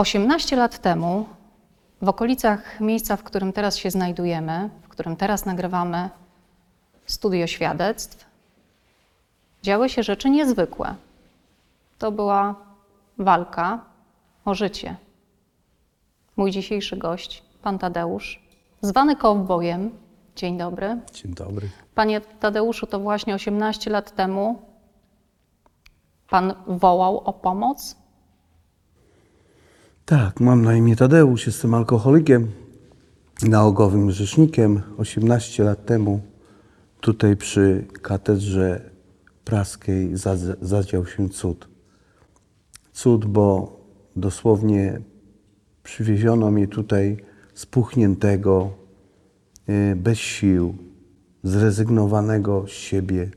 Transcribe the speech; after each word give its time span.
18 0.00 0.56
lat 0.56 0.78
temu, 0.78 1.26
w 2.02 2.08
okolicach 2.08 2.80
miejsca, 2.80 3.16
w 3.16 3.22
którym 3.22 3.52
teraz 3.52 3.76
się 3.76 3.90
znajdujemy, 3.90 4.70
w 4.82 4.88
którym 4.88 5.16
teraz 5.16 5.46
nagrywamy 5.46 6.10
studio 7.06 7.46
świadectw, 7.46 8.24
działy 9.62 9.88
się 9.88 10.02
rzeczy 10.02 10.30
niezwykłe. 10.30 10.94
To 11.98 12.12
była 12.12 12.54
walka 13.18 13.84
o 14.44 14.54
życie. 14.54 14.96
Mój 16.36 16.50
dzisiejszy 16.50 16.96
gość, 16.96 17.42
pan 17.62 17.78
Tadeusz, 17.78 18.42
zwany 18.82 19.16
kowbojem. 19.16 19.90
Dzień 20.36 20.58
dobry. 20.58 21.00
Dzień 21.12 21.34
dobry. 21.34 21.68
Panie 21.94 22.20
Tadeuszu, 22.20 22.86
to 22.86 23.00
właśnie 23.00 23.34
18 23.34 23.90
lat 23.90 24.14
temu 24.14 24.62
pan 26.28 26.54
wołał 26.66 27.18
o 27.18 27.32
pomoc? 27.32 27.99
Tak, 30.10 30.40
mam 30.40 30.62
na 30.62 30.76
imię 30.76 30.96
Tadeusz, 30.96 31.46
jestem 31.46 31.74
alkoholikiem, 31.74 32.50
nałogowym 33.42 34.06
grzesznikiem. 34.06 34.82
18 34.98 35.64
lat 35.64 35.86
temu 35.86 36.20
tutaj 37.00 37.36
przy 37.36 37.86
katedrze 38.02 38.90
praskiej 39.44 40.16
zadz- 40.16 40.56
zadział 40.62 41.06
się 41.06 41.28
cud. 41.28 41.68
Cud, 42.92 43.24
bo 43.24 43.76
dosłownie 44.16 45.00
przywieziono 45.82 46.50
mnie 46.50 46.68
tutaj 46.68 47.16
spuchniętego, 47.54 48.70
y, 49.68 49.96
bez 49.96 50.18
sił, 50.18 50.74
zrezygnowanego 51.42 52.64
z 52.66 52.70
siebie 52.70 53.30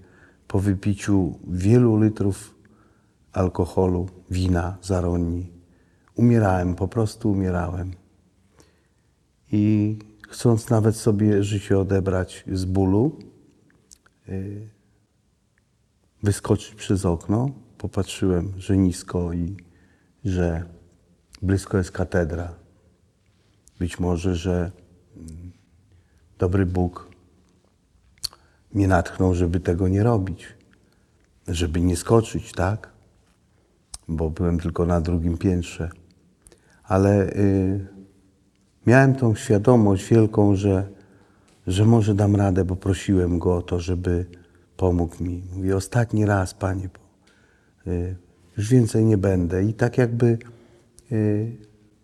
po 0.48 0.60
wypiciu 0.60 1.40
wielu 1.48 2.02
litrów 2.04 2.56
alkoholu, 3.34 4.10
wina, 4.32 4.78
zaroni. 4.82 5.63
Umierałem, 6.16 6.76
po 6.76 6.88
prostu 6.88 7.32
umierałem. 7.32 7.92
I 9.52 9.98
chcąc 10.30 10.70
nawet 10.70 10.96
sobie 10.96 11.44
życie 11.44 11.80
odebrać 11.80 12.44
z 12.52 12.66
bólu, 12.66 13.20
y, 14.30 14.70
wyskoczyć 16.24 16.76
przez 16.76 17.06
okno, 17.06 17.50
popatrzyłem, 17.78 18.54
że 18.58 18.78
nisko 18.78 19.34
i 19.34 19.58
że 20.26 20.66
blisko 21.42 21.78
jest 21.78 21.92
katedra. 21.92 22.54
Być 23.80 24.00
może, 24.00 24.36
że 24.36 24.72
mm, 25.18 25.52
dobry 26.38 26.66
Bóg 26.66 27.10
mnie 28.74 28.88
natchnął, 28.88 29.34
żeby 29.36 29.60
tego 29.60 29.88
nie 29.88 30.04
robić, 30.04 30.48
żeby 31.48 31.82
nie 31.82 31.96
skoczyć, 31.96 32.52
tak? 32.52 32.90
Bo 34.08 34.30
byłem 34.30 34.60
tylko 34.60 34.86
na 34.86 35.02
drugim 35.02 35.38
piętrze. 35.38 35.90
Ale 36.94 37.30
y, 37.30 37.88
miałem 38.86 39.16
tą 39.16 39.36
świadomość 39.36 40.10
wielką, 40.10 40.56
że, 40.56 40.88
że 41.68 41.86
może 41.86 42.16
dam 42.16 42.36
radę, 42.36 42.66
bo 42.66 42.76
prosiłem 42.76 43.40
go 43.40 43.56
o 43.56 43.62
to, 43.62 43.80
żeby 43.80 44.26
pomógł 44.78 45.24
mi. 45.24 45.44
Mówię, 45.56 45.76
ostatni 45.76 46.26
raz, 46.26 46.54
panie, 46.54 46.90
bo 46.94 47.92
y, 47.92 48.16
już 48.58 48.70
więcej 48.70 49.06
nie 49.06 49.18
będę. 49.18 49.64
I 49.64 49.74
tak 49.74 49.98
jakby 49.98 50.38
y, 51.12 51.58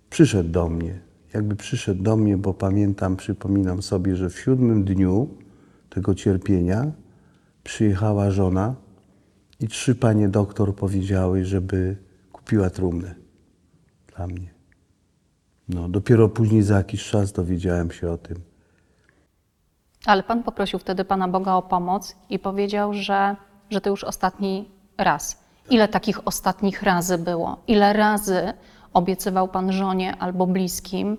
przyszedł 0.10 0.50
do 0.50 0.70
mnie. 0.70 1.00
Jakby 1.34 1.56
przyszedł 1.56 2.04
do 2.04 2.18
mnie, 2.18 2.38
bo 2.38 2.54
pamiętam, 2.54 3.16
przypominam 3.16 3.82
sobie, 3.82 4.16
że 4.16 4.30
w 4.30 4.40
siódmym 4.40 4.84
dniu 4.84 5.30
tego 5.90 6.16
cierpienia 6.16 6.92
przyjechała 7.64 8.32
żona 8.32 8.76
i 9.60 9.68
trzy 9.68 9.96
panie 9.96 10.30
doktor 10.30 10.76
powiedziały, 10.76 11.46
żeby 11.46 11.98
kupiła 12.32 12.70
trumnę 12.70 13.16
dla 14.16 14.28
mnie. 14.28 14.59
No, 15.70 15.90
dopiero 15.90 16.30
później 16.30 16.62
za 16.62 16.78
jakiś 16.78 17.10
czas 17.10 17.32
dowiedziałem 17.32 17.92
się 17.92 18.12
o 18.12 18.18
tym. 18.18 18.38
Ale 20.06 20.24
pan 20.24 20.44
poprosił 20.44 20.80
wtedy 20.80 21.06
Pana 21.06 21.28
Boga 21.28 21.54
o 21.54 21.62
pomoc 21.62 22.16
i 22.30 22.40
powiedział, 22.40 22.94
że, 22.94 23.36
że 23.70 23.82
to 23.82 23.90
już 23.90 24.04
ostatni 24.04 24.70
raz. 24.98 25.40
Ile 25.70 25.88
takich 25.88 26.28
ostatnich 26.28 26.84
razy 26.84 27.18
było? 27.18 27.58
Ile 27.68 27.94
razy 27.94 28.54
obiecywał 28.94 29.48
Pan 29.48 29.72
żonie 29.72 30.16
albo 30.18 30.48
bliskim, 30.48 31.18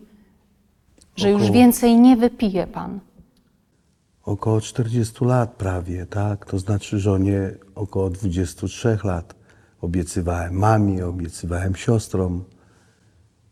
że 1.17 1.31
już 1.31 1.43
Około- 1.43 1.55
więcej 1.55 1.97
nie 1.97 2.17
wypije 2.17 2.67
Pan? 2.67 3.01
Około 4.25 4.61
40 4.61 5.25
lat 5.25 5.53
prawie, 5.53 6.07
tak? 6.07 6.47
To 6.47 6.59
znaczy 6.59 6.99
żonie 6.99 7.51
około 7.75 8.11
23 8.11 8.99
lat. 9.05 9.35
Obiecywałem 9.81 10.55
mamie, 10.55 11.07
obiecywałem 11.07 11.75
siostrom. 11.77 12.45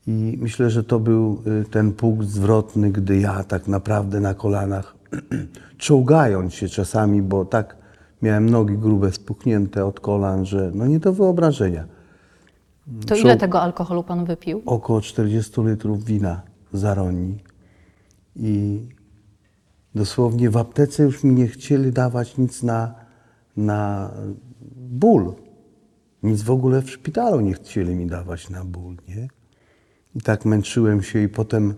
I 0.08 0.38
myślę, 0.40 0.70
że 0.70 0.84
to 0.84 1.00
był 1.00 1.42
y, 1.62 1.64
ten 1.70 1.92
punkt 1.92 2.26
zwrotny, 2.26 2.90
gdy 2.90 3.18
ja 3.18 3.44
tak 3.44 3.68
naprawdę 3.68 4.20
na 4.20 4.34
kolanach, 4.34 4.96
czołgając 5.78 6.54
się 6.54 6.68
czasami, 6.68 7.22
bo 7.22 7.44
tak 7.44 7.76
miałem 8.22 8.50
nogi 8.50 8.78
grube, 8.78 9.12
spuchnięte 9.12 9.84
od 9.84 10.00
kolan, 10.00 10.46
że 10.46 10.70
no 10.74 10.86
nie 10.86 10.98
do 10.98 11.12
wyobrażenia. 11.12 11.84
To 13.06 13.14
ile 13.14 13.36
tego 13.36 13.60
alkoholu 13.60 14.02
Pan 14.02 14.24
wypił? 14.24 14.62
około 14.66 15.00
40 15.00 15.52
litrów 15.62 16.04
wina 16.04 16.42
zaroni. 16.72 17.38
I 18.36 18.82
dosłownie 19.94 20.50
w 20.50 20.56
aptece 20.56 21.02
już 21.02 21.24
mi 21.24 21.34
nie 21.34 21.46
chcieli 21.46 21.92
dawać 21.92 22.38
nic 22.38 22.62
na, 22.62 22.94
na 23.56 24.10
ból. 24.76 25.34
Nic 26.22 26.42
w 26.42 26.50
ogóle 26.50 26.82
w 26.82 26.90
szpitalu 26.90 27.40
nie 27.40 27.54
chcieli 27.54 27.94
mi 27.94 28.06
dawać 28.06 28.50
na 28.50 28.64
ból, 28.64 28.96
nie? 29.08 29.28
I 30.14 30.20
tak 30.20 30.44
męczyłem 30.44 31.02
się 31.02 31.22
i 31.22 31.28
potem, 31.28 31.74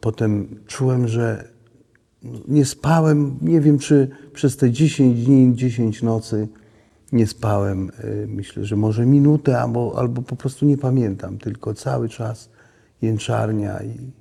potem 0.00 0.60
czułem, 0.66 1.08
że 1.08 1.48
nie 2.48 2.64
spałem, 2.64 3.38
nie 3.42 3.60
wiem 3.60 3.78
czy 3.78 4.08
przez 4.32 4.56
te 4.56 4.70
10 4.70 5.24
dni, 5.24 5.54
10 5.54 6.02
nocy 6.02 6.48
nie 7.12 7.26
spałem. 7.26 7.90
y, 8.04 8.26
Myślę, 8.28 8.64
że 8.64 8.76
może 8.76 9.06
minutę 9.06 9.60
albo, 9.60 9.94
albo 9.98 10.22
po 10.22 10.36
prostu 10.36 10.66
nie 10.66 10.78
pamiętam, 10.78 11.38
tylko 11.38 11.74
cały 11.74 12.08
czas 12.08 12.50
jęczarnia 13.02 13.82
i 13.82 14.12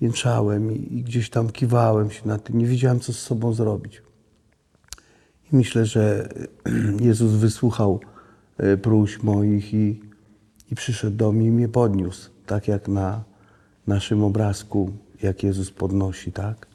jęczałem 0.00 0.72
i, 0.72 0.94
i 0.98 1.02
gdzieś 1.02 1.30
tam 1.30 1.50
kiwałem 1.50 2.10
się 2.10 2.28
na 2.28 2.38
tym. 2.38 2.58
Nie 2.58 2.66
wiedziałem, 2.66 3.00
co 3.00 3.12
z 3.12 3.18
sobą 3.18 3.52
zrobić. 3.52 4.02
I 5.52 5.56
myślę, 5.56 5.86
że 5.86 6.28
Jezus 7.00 7.32
wysłuchał 7.32 8.00
y, 8.60 8.78
próśb 8.78 9.22
moich 9.22 9.74
i, 9.74 10.00
i 10.70 10.74
przyszedł 10.74 11.16
do 11.16 11.32
mnie 11.32 11.46
i 11.46 11.50
mnie 11.50 11.68
podniósł. 11.68 12.37
Tak 12.48 12.68
jak 12.68 12.88
na 12.88 13.22
naszym 13.86 14.24
obrazku, 14.24 14.90
jak 15.22 15.42
Jezus 15.42 15.70
podnosi, 15.70 16.32
tak? 16.32 16.66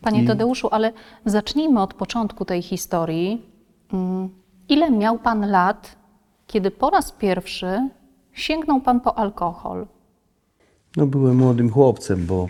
Panie 0.00 0.22
I- 0.22 0.26
Tadeuszu, 0.26 0.68
ale 0.70 0.92
zacznijmy 1.26 1.80
od 1.82 1.94
początku 1.94 2.44
tej 2.44 2.62
historii. 2.62 3.42
Mm, 3.92 4.28
Ile 4.68 4.90
miał 4.90 5.18
Pan 5.18 5.50
lat, 5.50 5.96
kiedy 6.46 6.70
po 6.70 6.90
raz 6.90 7.12
pierwszy 7.12 7.88
sięgnął 8.32 8.80
Pan 8.80 9.00
po 9.00 9.18
alkohol? 9.18 9.86
No, 10.96 11.06
byłem 11.06 11.36
młodym 11.36 11.70
chłopcem, 11.70 12.26
bo 12.26 12.48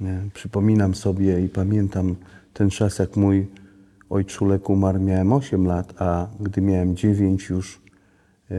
nie, 0.00 0.20
przypominam 0.34 0.94
sobie 0.94 1.44
i 1.44 1.48
pamiętam 1.48 2.16
ten 2.54 2.70
czas, 2.70 2.98
jak 2.98 3.16
mój 3.16 3.46
ojczulek 4.10 4.70
umarł, 4.70 5.00
miałem 5.00 5.32
8 5.32 5.66
lat, 5.66 5.94
a 6.02 6.26
gdy 6.40 6.60
miałem 6.60 6.96
9 6.96 7.48
już 7.48 7.80
e, 8.50 8.54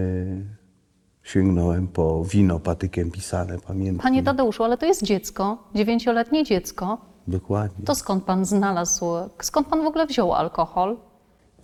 sięgnąłem 1.25 1.87
po 1.87 2.25
wino 2.25 2.59
patykiem 2.59 3.11
pisane, 3.11 3.57
pamiętam. 3.67 4.03
Panie 4.03 4.23
Tadeuszu, 4.23 4.63
ale 4.63 4.77
to 4.77 4.85
jest 4.85 5.03
dziecko, 5.03 5.57
dziewięcioletnie 5.75 6.43
dziecko. 6.43 6.97
Dokładnie. 7.27 7.85
To 7.85 7.95
skąd 7.95 8.23
Pan 8.23 8.45
znalazł, 8.45 9.05
skąd 9.41 9.67
Pan 9.67 9.83
w 9.83 9.87
ogóle 9.87 10.05
wziął 10.05 10.33
alkohol? 10.33 10.97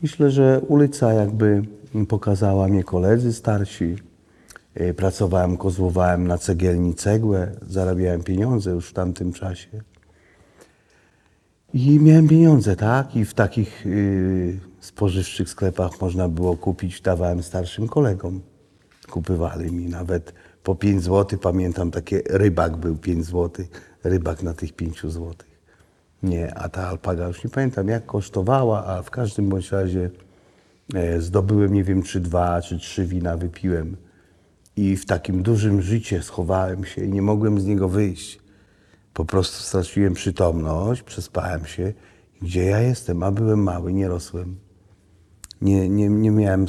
Myślę, 0.02 0.32
że 0.32 0.62
ulica 0.68 1.14
jakby 1.14 1.62
pokazała 2.08 2.68
mnie 2.68 2.84
koledzy 2.84 3.34
starsi. 3.34 3.96
E, 4.76 4.94
Pracowałem, 4.94 5.58
kozłowałem 5.58 6.28
na 6.28 6.38
cegielni 6.38 6.96
cegłę, 6.96 7.52
zarabiałem 7.62 8.24
pieniądze 8.24 8.72
już 8.72 8.90
w 8.90 8.94
tamtym 8.94 9.34
czasie. 9.34 9.82
I 11.74 12.00
miałem 12.00 12.28
pieniądze, 12.28 12.76
tak? 12.76 13.16
I 13.16 13.26
w 13.26 13.34
takich 13.34 13.86
y, 13.86 14.60
spożywczych 14.80 15.50
sklepach 15.50 16.02
można 16.02 16.28
było 16.28 16.58
kupić, 16.58 17.02
dawałem 17.02 17.44
starszym 17.44 17.88
kolegom. 17.88 18.42
Kupywali 19.12 19.72
mi 19.72 19.86
nawet 19.86 20.34
po 20.64 20.76
5 20.76 21.04
zł. 21.04 21.40
Pamiętam, 21.40 21.92
takie 21.92 22.22
rybak 22.30 22.78
był 22.78 22.98
5 22.98 23.26
zł, 23.26 23.66
rybak 24.04 24.44
na 24.44 24.54
tych 24.54 24.74
5 24.74 25.02
złotych. 25.06 25.52
Nie, 26.24 26.54
a 26.54 26.70
ta 26.70 26.88
alpaga 26.88 27.28
już 27.28 27.44
nie 27.44 27.50
pamiętam 27.50 27.88
jak 27.88 28.06
kosztowała, 28.06 28.86
a 28.86 29.02
w 29.02 29.10
każdym 29.10 29.50
bądź 29.50 29.72
razie 29.72 30.10
e, 30.94 31.22
zdobyłem, 31.22 31.74
nie 31.74 31.84
wiem, 31.84 32.04
czy 32.04 32.20
dwa, 32.20 32.62
czy 32.62 32.80
trzy 32.80 33.06
wina 33.06 33.38
wypiłem. 33.38 33.98
I 34.76 34.98
w 34.98 35.06
takim 35.06 35.44
dużym 35.44 35.82
życie 35.82 36.24
schowałem 36.24 36.86
się 36.86 37.06
i 37.06 37.10
nie 37.10 37.22
mogłem 37.22 37.60
z 37.60 37.66
niego 37.66 37.90
wyjść. 37.90 38.40
Po 39.14 39.26
prostu 39.26 39.64
straciłem 39.64 40.14
przytomność, 40.14 41.04
przespałem 41.04 41.66
się. 41.66 41.94
Gdzie 42.42 42.64
ja 42.64 42.80
jestem? 42.80 43.24
A 43.24 43.32
byłem 43.32 43.64
mały, 43.64 43.94
nie 43.94 44.08
rosłem. 44.08 44.56
Nie, 45.62 45.90
nie, 45.90 46.10
nie 46.10 46.32
miałem, 46.32 46.66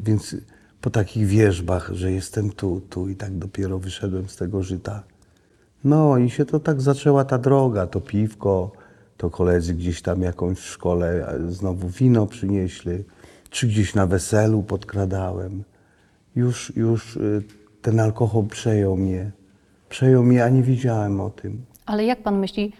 więc 0.00 0.36
po 0.82 0.90
takich 0.90 1.26
wierzbach, 1.26 1.90
że 1.92 2.12
jestem 2.12 2.50
tu, 2.50 2.80
tu 2.90 3.08
i 3.08 3.16
tak 3.16 3.38
dopiero 3.38 3.78
wyszedłem 3.78 4.28
z 4.28 4.36
tego 4.36 4.62
żyta. 4.62 5.02
No 5.84 6.18
i 6.18 6.30
się 6.30 6.44
to 6.44 6.60
tak 6.60 6.80
zaczęła 6.80 7.24
ta 7.24 7.38
droga, 7.38 7.86
to 7.86 8.00
piwko, 8.00 8.72
to 9.16 9.30
koledzy 9.30 9.74
gdzieś 9.74 10.02
tam 10.02 10.22
jakąś 10.22 10.58
w 10.58 10.66
szkole 10.66 11.34
znowu 11.48 11.88
wino 11.88 12.26
przynieśli, 12.26 13.04
czy 13.50 13.66
gdzieś 13.66 13.94
na 13.94 14.06
weselu 14.06 14.62
podkradałem. 14.62 15.64
Już, 16.36 16.76
już 16.76 17.16
y, 17.16 17.42
ten 17.82 18.00
alkohol 18.00 18.46
przejął 18.46 18.96
mnie. 18.96 19.30
Przejął 19.88 20.22
mnie, 20.22 20.44
a 20.44 20.48
nie 20.48 20.62
wiedziałem 20.62 21.20
o 21.20 21.30
tym. 21.30 21.64
Ale 21.86 22.04
jak 22.04 22.22
pan 22.22 22.38
myśli, 22.38 22.72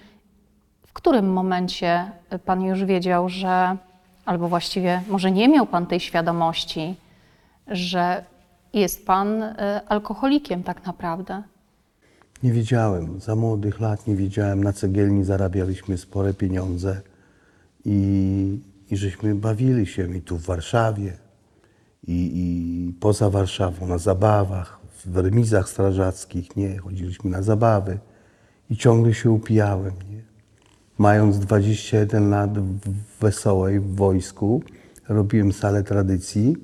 w 0.86 0.92
którym 0.92 1.32
momencie 1.32 2.10
pan 2.44 2.62
już 2.62 2.84
wiedział, 2.84 3.28
że, 3.28 3.76
albo 4.24 4.48
właściwie 4.48 5.02
może 5.08 5.30
nie 5.30 5.48
miał 5.48 5.66
pan 5.66 5.86
tej 5.86 6.00
świadomości, 6.00 6.94
że 7.72 8.24
jest 8.72 9.06
pan 9.06 9.42
y, 9.42 9.56
alkoholikiem 9.88 10.62
tak 10.62 10.86
naprawdę? 10.86 11.42
Nie 12.42 12.52
wiedziałem, 12.52 13.20
za 13.20 13.36
młodych 13.36 13.80
lat 13.80 14.06
nie 14.06 14.16
wiedziałem. 14.16 14.64
Na 14.64 14.72
cegielni 14.72 15.24
zarabialiśmy 15.24 15.98
spore 15.98 16.34
pieniądze 16.34 17.00
i, 17.84 18.60
i 18.90 18.96
żeśmy 18.96 19.34
bawili 19.34 19.86
się 19.86 20.16
i 20.16 20.20
tu 20.20 20.38
w 20.38 20.42
Warszawie, 20.42 21.12
i, 22.06 22.30
i 22.34 22.92
poza 22.92 23.30
Warszawą, 23.30 23.86
na 23.86 23.98
zabawach, 23.98 24.80
w 25.06 25.16
remizach 25.16 25.68
strażackich, 25.68 26.56
nie, 26.56 26.78
chodziliśmy 26.78 27.30
na 27.30 27.42
zabawy 27.42 27.98
i 28.70 28.76
ciągle 28.76 29.14
się 29.14 29.30
upijałem, 29.30 29.92
nie. 30.10 30.22
Mając 30.98 31.38
21 31.38 32.30
lat 32.30 32.58
w 32.58 33.20
Wesołej, 33.20 33.80
w 33.80 33.94
wojsku, 33.94 34.62
robiłem 35.08 35.52
salę 35.52 35.82
tradycji 35.82 36.56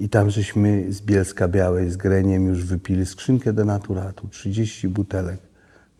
i 0.00 0.08
tam 0.08 0.30
żeśmy 0.30 0.92
z 0.92 1.00
Bielska 1.00 1.48
Białej, 1.48 1.90
z 1.90 1.96
Greniem 1.96 2.46
już 2.46 2.64
wypili 2.64 3.06
skrzynkę 3.06 3.52
denaturatu, 3.52 4.28
30 4.28 4.88
butelek 4.88 5.38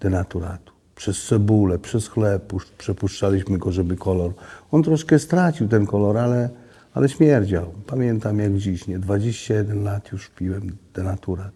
denaturatu. 0.00 0.72
Przez 0.94 1.26
cebulę, 1.26 1.78
przez 1.78 2.08
chleb 2.08 2.52
pusz- 2.52 2.70
przepuszczaliśmy 2.78 3.58
go, 3.58 3.72
żeby 3.72 3.96
kolor. 3.96 4.32
On 4.70 4.82
troszkę 4.82 5.18
stracił 5.18 5.68
ten 5.68 5.86
kolor, 5.86 6.18
ale, 6.18 6.50
ale 6.94 7.08
śmierdział. 7.08 7.72
Pamiętam 7.86 8.38
jak 8.38 8.56
dziś, 8.56 8.86
nie? 8.86 8.98
21 8.98 9.84
lat 9.84 10.12
już 10.12 10.28
piłem 10.28 10.76
denaturat. 10.94 11.52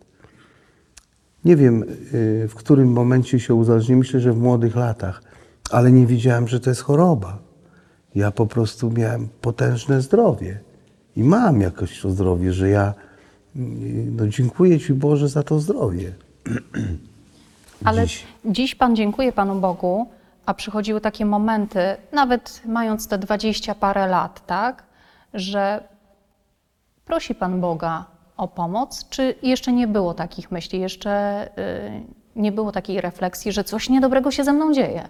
Nie 1.45 1.57
wiem, 1.57 1.83
y, 2.15 2.49
w 2.49 2.55
którym 2.55 2.93
momencie 2.93 3.41
się 3.41 3.55
uzależniłem. 3.55 3.99
Myślę, 3.99 4.21
że 4.21 4.33
w 4.33 4.39
młodych 4.39 4.77
latach, 4.77 5.23
ale 5.71 5.93
nie 5.93 6.07
wiedziałem, 6.07 6.49
że 6.49 6.61
to 6.61 6.71
jest 6.71 6.83
choroba. 6.83 7.39
Ja 8.15 8.31
po 8.31 8.47
prostu 8.47 8.91
miałem 8.91 9.29
potężne 9.41 10.01
zdrowie 10.01 10.61
i 11.17 11.25
mam 11.25 11.61
jakoś 11.61 12.01
to 12.01 12.11
zdrowie, 12.11 12.53
że 12.53 12.69
ja 12.69 12.95
no, 14.17 14.29
dziękuję 14.29 14.81
Ci 14.81 14.93
Boże 14.93 15.29
za 15.29 15.43
to 15.43 15.61
zdrowie. 15.61 16.13
Ale 17.85 18.03
Dziś. 18.03 18.25
dziś. 18.45 18.75
pan 18.75 18.97
dziękuję 18.97 19.33
Panu 19.33 19.61
Bogu, 19.61 20.07
a 20.47 20.55
przychodziły 20.55 21.01
takie 21.01 21.27
momenty, 21.27 21.81
nawet 22.13 22.63
mając 22.67 23.09
te 23.09 23.19
dwadzieścia 23.19 23.75
parę 23.75 24.07
lat, 24.07 24.47
tak, 24.47 24.83
że 25.35 25.89
prosi 27.05 27.35
Pan 27.35 27.61
Boga 27.61 28.05
o 28.37 28.49
pomoc, 28.49 29.09
czy 29.09 29.35
jeszcze 29.43 29.73
nie 29.73 29.87
było 29.87 30.15
takich 30.15 30.51
myśli, 30.51 30.81
jeszcze 30.81 31.45
y, 31.59 32.41
nie 32.41 32.53
było 32.53 32.73
takiej 32.73 33.01
refleksji, 33.01 33.53
że 33.53 33.65
coś 33.65 33.89
niedobrego 33.89 34.31
się 34.31 34.45
ze 34.45 34.53
mną 34.53 34.73
dzieje? 34.73 35.09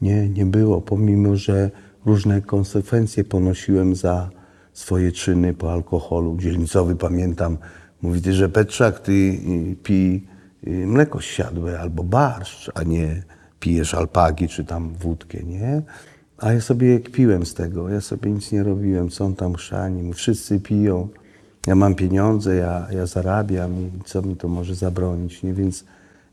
Nie, 0.00 0.28
nie 0.28 0.46
było, 0.46 0.80
pomimo 0.80 1.36
że 1.36 1.70
różne 2.06 2.42
konsekwencje 2.42 3.24
ponosiłem 3.24 3.94
za 3.94 4.30
swoje 4.78 5.12
czyny 5.12 5.54
po 5.54 5.72
alkoholu. 5.72 6.36
Dzielnicowy 6.36 6.96
pamiętam, 6.96 7.58
mówi, 8.02 8.22
ty, 8.22 8.32
że 8.32 8.48
Petrzak, 8.48 9.00
ty 9.00 9.12
y, 9.12 9.76
pij 9.82 10.26
y, 10.66 10.86
mleko 10.86 11.20
siadłe 11.20 11.80
albo 11.80 12.04
barszcz, 12.04 12.70
a 12.74 12.82
nie 12.82 13.22
pijesz 13.60 13.94
alpagi 13.94 14.48
czy 14.48 14.64
tam 14.64 14.94
wódkę, 14.94 15.42
nie? 15.42 15.82
A 16.38 16.52
ja 16.52 16.60
sobie 16.60 17.00
kpiłem 17.00 17.46
z 17.46 17.54
tego, 17.54 17.88
ja 17.88 18.00
sobie 18.00 18.30
nic 18.30 18.52
nie 18.52 18.62
robiłem, 18.62 19.08
on 19.20 19.34
tam 19.34 19.54
chrzani, 19.54 20.14
wszyscy 20.14 20.60
piją, 20.60 21.08
ja 21.66 21.74
mam 21.74 21.94
pieniądze, 21.94 22.56
ja, 22.56 22.86
ja 22.90 23.06
zarabiam 23.06 23.72
i 23.72 23.90
co 24.04 24.22
mi 24.22 24.36
to 24.36 24.48
może 24.48 24.74
zabronić, 24.74 25.42
nie? 25.42 25.54
Więc 25.54 25.84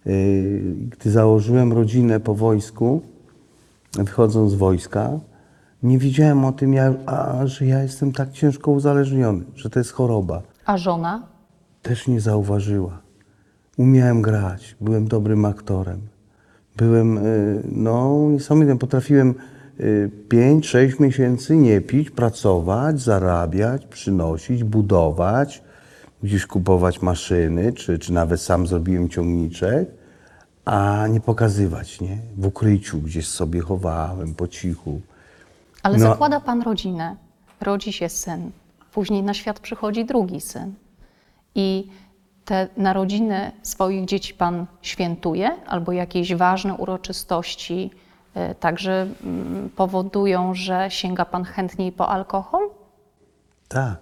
y, 0.08 0.62
gdy 0.90 1.12
założyłem 1.12 1.74
rodzinę 1.74 2.20
po 2.20 2.36
wojsku, 2.36 3.02
wychodząc 3.98 4.52
z 4.52 4.56
wojska, 4.56 5.20
nie 5.84 5.98
wiedziałem 5.98 6.46
o 6.46 6.52
tym, 6.52 6.74
ja, 6.74 6.94
a, 7.06 7.48
że 7.48 7.66
ja 7.66 7.84
jestem 7.84 8.12
tak 8.12 8.32
ciężko 8.32 8.72
uzależniony, 8.72 9.46
że 9.56 9.70
to 9.70 9.80
jest 9.80 9.92
choroba. 9.92 10.42
A 10.66 10.78
żona? 10.78 11.24
Też 11.82 12.08
nie 12.08 12.22
zauważyła. 12.22 13.02
Umiałem 13.78 14.22
grać, 14.22 14.76
byłem 14.82 15.08
dobrym 15.08 15.46
aktorem. 15.46 16.02
Byłem, 16.78 17.18
y, 17.18 17.64
no, 17.72 18.28
niesamowitym. 18.30 18.78
Potrafiłem 18.78 19.36
5-6 20.30 21.00
miesięcy 21.00 21.58
nie 21.58 21.82
pić, 21.82 22.10
pracować, 22.10 23.02
zarabiać, 23.02 23.86
przynosić, 23.86 24.64
budować, 24.64 25.64
gdzieś 26.24 26.46
kupować 26.46 27.02
maszyny, 27.02 27.74
czy, 27.74 28.00
czy 28.00 28.14
nawet 28.14 28.42
sam 28.42 28.68
zrobiłem 28.68 29.10
ciągniczek, 29.10 29.90
a 30.66 31.08
nie 31.10 31.22
pokazywać, 31.22 32.02
nie? 32.02 32.18
W 32.38 32.46
ukryciu 32.46 33.02
gdzieś 33.02 33.28
sobie 33.28 33.62
chowałem, 33.62 34.34
po 34.34 34.48
cichu. 34.48 35.02
Ale 35.86 35.98
No. 35.98 36.08
zakłada 36.10 36.40
Pan 36.40 36.62
rodzinę, 36.62 37.16
rodzi 37.62 37.94
się 37.94 38.10
syn, 38.10 38.52
później 38.92 39.24
na 39.24 39.34
świat 39.34 39.60
przychodzi 39.60 40.06
drugi 40.06 40.42
syn. 40.42 40.74
I 41.56 41.88
te 42.46 42.68
narodziny 42.78 43.52
swoich 43.64 44.06
dzieci 44.06 44.34
Pan 44.34 44.66
świętuje, 44.82 45.52
albo 45.68 45.92
jakieś 45.92 46.36
ważne 46.36 46.74
uroczystości 46.74 47.92
y, 48.52 48.56
także 48.56 49.08
mm, 49.24 49.70
powodują, 49.70 50.56
że 50.56 50.88
sięga 50.90 51.26
Pan 51.26 51.44
chętniej 51.44 51.92
po 51.92 52.10
alkohol? 52.10 52.70
Tak. 53.68 53.98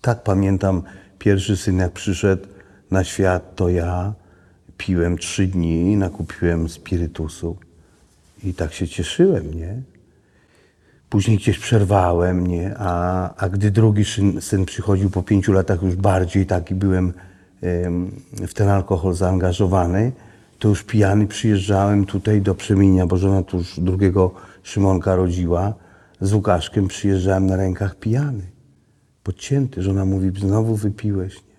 Tak, 0.00 0.22
pamiętam 0.22 0.82
pierwszy 1.18 1.56
syn, 1.56 1.78
jak 1.78 1.92
przyszedł 1.92 2.46
na 2.90 3.04
świat, 3.04 3.56
to 3.56 3.68
ja 3.68 4.12
piłem 4.78 5.18
trzy 5.18 5.46
dni, 5.46 5.96
nakupiłem 5.96 6.68
spirytusu 6.68 7.56
i 8.44 8.54
tak 8.54 8.72
się 8.72 8.88
cieszyłem, 8.88 9.54
nie? 9.54 9.82
Później 11.10 11.36
gdzieś 11.36 11.58
przerwałem, 11.58 12.46
nie? 12.46 12.74
A, 12.78 13.34
a 13.36 13.48
gdy 13.48 13.70
drugi 13.70 14.04
syn, 14.04 14.40
syn 14.40 14.64
przychodził 14.64 15.10
po 15.10 15.22
pięciu 15.22 15.52
latach, 15.52 15.82
już 15.82 15.96
bardziej 15.96 16.46
taki 16.46 16.74
byłem 16.74 17.12
em, 17.62 18.10
w 18.32 18.54
ten 18.54 18.68
alkohol 18.68 19.14
zaangażowany, 19.14 20.12
to 20.58 20.68
już 20.68 20.84
pijany 20.84 21.26
przyjeżdżałem 21.26 22.04
tutaj 22.04 22.42
do 22.42 22.54
Przemienia, 22.54 23.06
bo 23.06 23.16
żona 23.16 23.42
tu 23.42 23.56
już 23.56 23.80
drugiego 23.80 24.30
Szymonka 24.62 25.16
rodziła. 25.16 25.74
Z 26.20 26.32
Łukaszkiem 26.32 26.88
przyjeżdżałem 26.88 27.46
na 27.46 27.56
rękach 27.56 27.96
pijany 27.96 28.58
podcięty. 29.28 29.82
Żona 29.82 30.04
mówi, 30.04 30.40
znowu 30.40 30.76
wypiłeś. 30.76 31.34
Nie? 31.34 31.56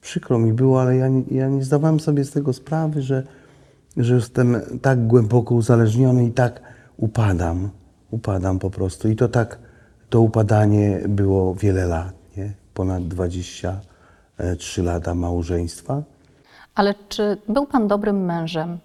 Przykro 0.00 0.38
mi 0.38 0.52
było, 0.52 0.82
ale 0.82 0.96
ja 0.96 1.06
ja 1.30 1.48
nie 1.48 1.64
zdawałem 1.64 2.00
sobie 2.00 2.24
z 2.24 2.30
tego 2.30 2.52
sprawy, 2.52 3.02
że, 3.02 3.22
że 3.96 4.14
jestem 4.14 4.56
tak 4.82 5.06
głęboko 5.06 5.54
uzależniony 5.54 6.24
i 6.26 6.30
tak 6.30 6.60
upadam. 6.96 7.70
Upadam 8.10 8.58
po 8.58 8.70
prostu. 8.70 9.08
I 9.08 9.16
to 9.16 9.28
tak, 9.28 9.58
to 10.10 10.20
upadanie 10.20 11.00
było 11.08 11.54
wiele 11.54 11.86
lat, 11.86 12.14
nie? 12.36 12.52
Ponad 12.74 13.08
23 13.08 14.82
lata 14.82 15.14
małżeństwa. 15.14 16.02
Ale 16.74 16.94
czy 17.08 17.36
był 17.48 17.66
Pan 17.66 17.88
dobrym 17.88 18.24
mężem? 18.24 18.78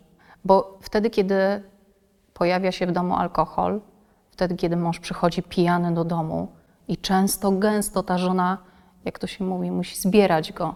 Bo 0.46 0.78
wtedy, 0.82 1.10
kiedy 1.10 1.36
pojawia 2.34 2.72
się 2.72 2.88
w 2.88 2.92
domu 2.92 3.16
alkohol, 3.16 3.82
wtedy, 4.32 4.56
kiedy 4.56 4.76
mąż 4.76 5.00
przychodzi 5.00 5.44
pijany 5.44 5.94
do 5.94 6.04
domu 6.04 6.48
i 6.88 6.98
często, 6.98 7.52
gęsto 7.52 8.04
ta 8.04 8.18
żona, 8.18 8.58
jak 9.06 9.20
to 9.20 9.28
się 9.28 9.44
mówi, 9.44 9.72
musi 9.72 10.02
zbierać 10.02 10.54
go 10.54 10.76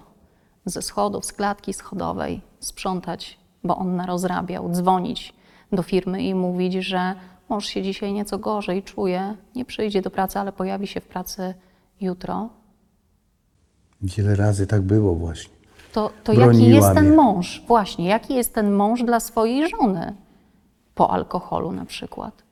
ze 0.66 0.82
schodów, 0.82 1.26
z 1.26 1.34
klatki 1.34 1.74
schodowej, 1.74 2.42
sprzątać, 2.60 3.40
bo 3.64 3.78
on 3.78 3.96
narozrabiał, 3.96 4.70
dzwonić 4.70 5.34
do 5.72 5.84
firmy 5.84 6.24
i 6.24 6.36
mówić, 6.36 6.74
że 6.74 7.16
mąż 7.50 7.66
się 7.66 7.82
dzisiaj 7.82 8.14
nieco 8.14 8.38
gorzej 8.38 8.84
czuje, 8.84 9.36
nie 9.56 9.66
przyjdzie 9.66 10.02
do 10.02 10.12
pracy, 10.12 10.40
ale 10.40 10.52
pojawi 10.52 10.88
się 10.88 11.02
w 11.02 11.08
pracy 11.08 11.54
jutro. 12.02 12.50
Wiele 14.02 14.36
razy 14.36 14.68
tak 14.68 14.82
było 14.82 15.16
właśnie. 15.16 15.54
To, 15.94 16.12
to 16.24 16.34
jaki 16.34 16.70
jest 16.70 16.94
ten 16.94 17.16
mąż? 17.16 17.64
Właśnie, 17.68 18.08
jaki 18.08 18.36
jest 18.36 18.54
ten 18.54 18.72
mąż 18.72 19.04
dla 19.04 19.20
swojej 19.20 19.70
żony 19.70 20.14
po 20.96 21.12
alkoholu 21.12 21.72
na 21.72 21.86
przykład? 21.86 22.44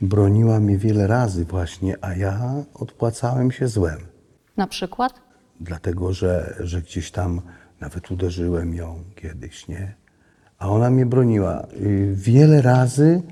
Broniła 0.00 0.60
mnie 0.60 0.78
wiele 0.78 1.06
razy 1.06 1.44
właśnie, 1.44 1.96
a 2.00 2.14
ja 2.14 2.54
odpłacałem 2.74 3.52
się 3.52 3.68
złem. 3.68 3.98
Na 4.56 4.66
przykład? 4.66 5.24
dlatego 5.60 6.12
że, 6.12 6.54
że 6.60 6.82
gdzieś 6.82 7.10
tam 7.10 7.40
nawet 7.80 8.10
uderzyłem 8.10 8.74
ją 8.74 9.04
kiedyś, 9.16 9.68
nie? 9.68 9.94
A 10.58 10.68
ona 10.68 10.90
mnie 10.90 11.06
broniła. 11.06 11.66
Y, 11.80 12.12
Wiele 12.14 12.62
razy 12.62 13.22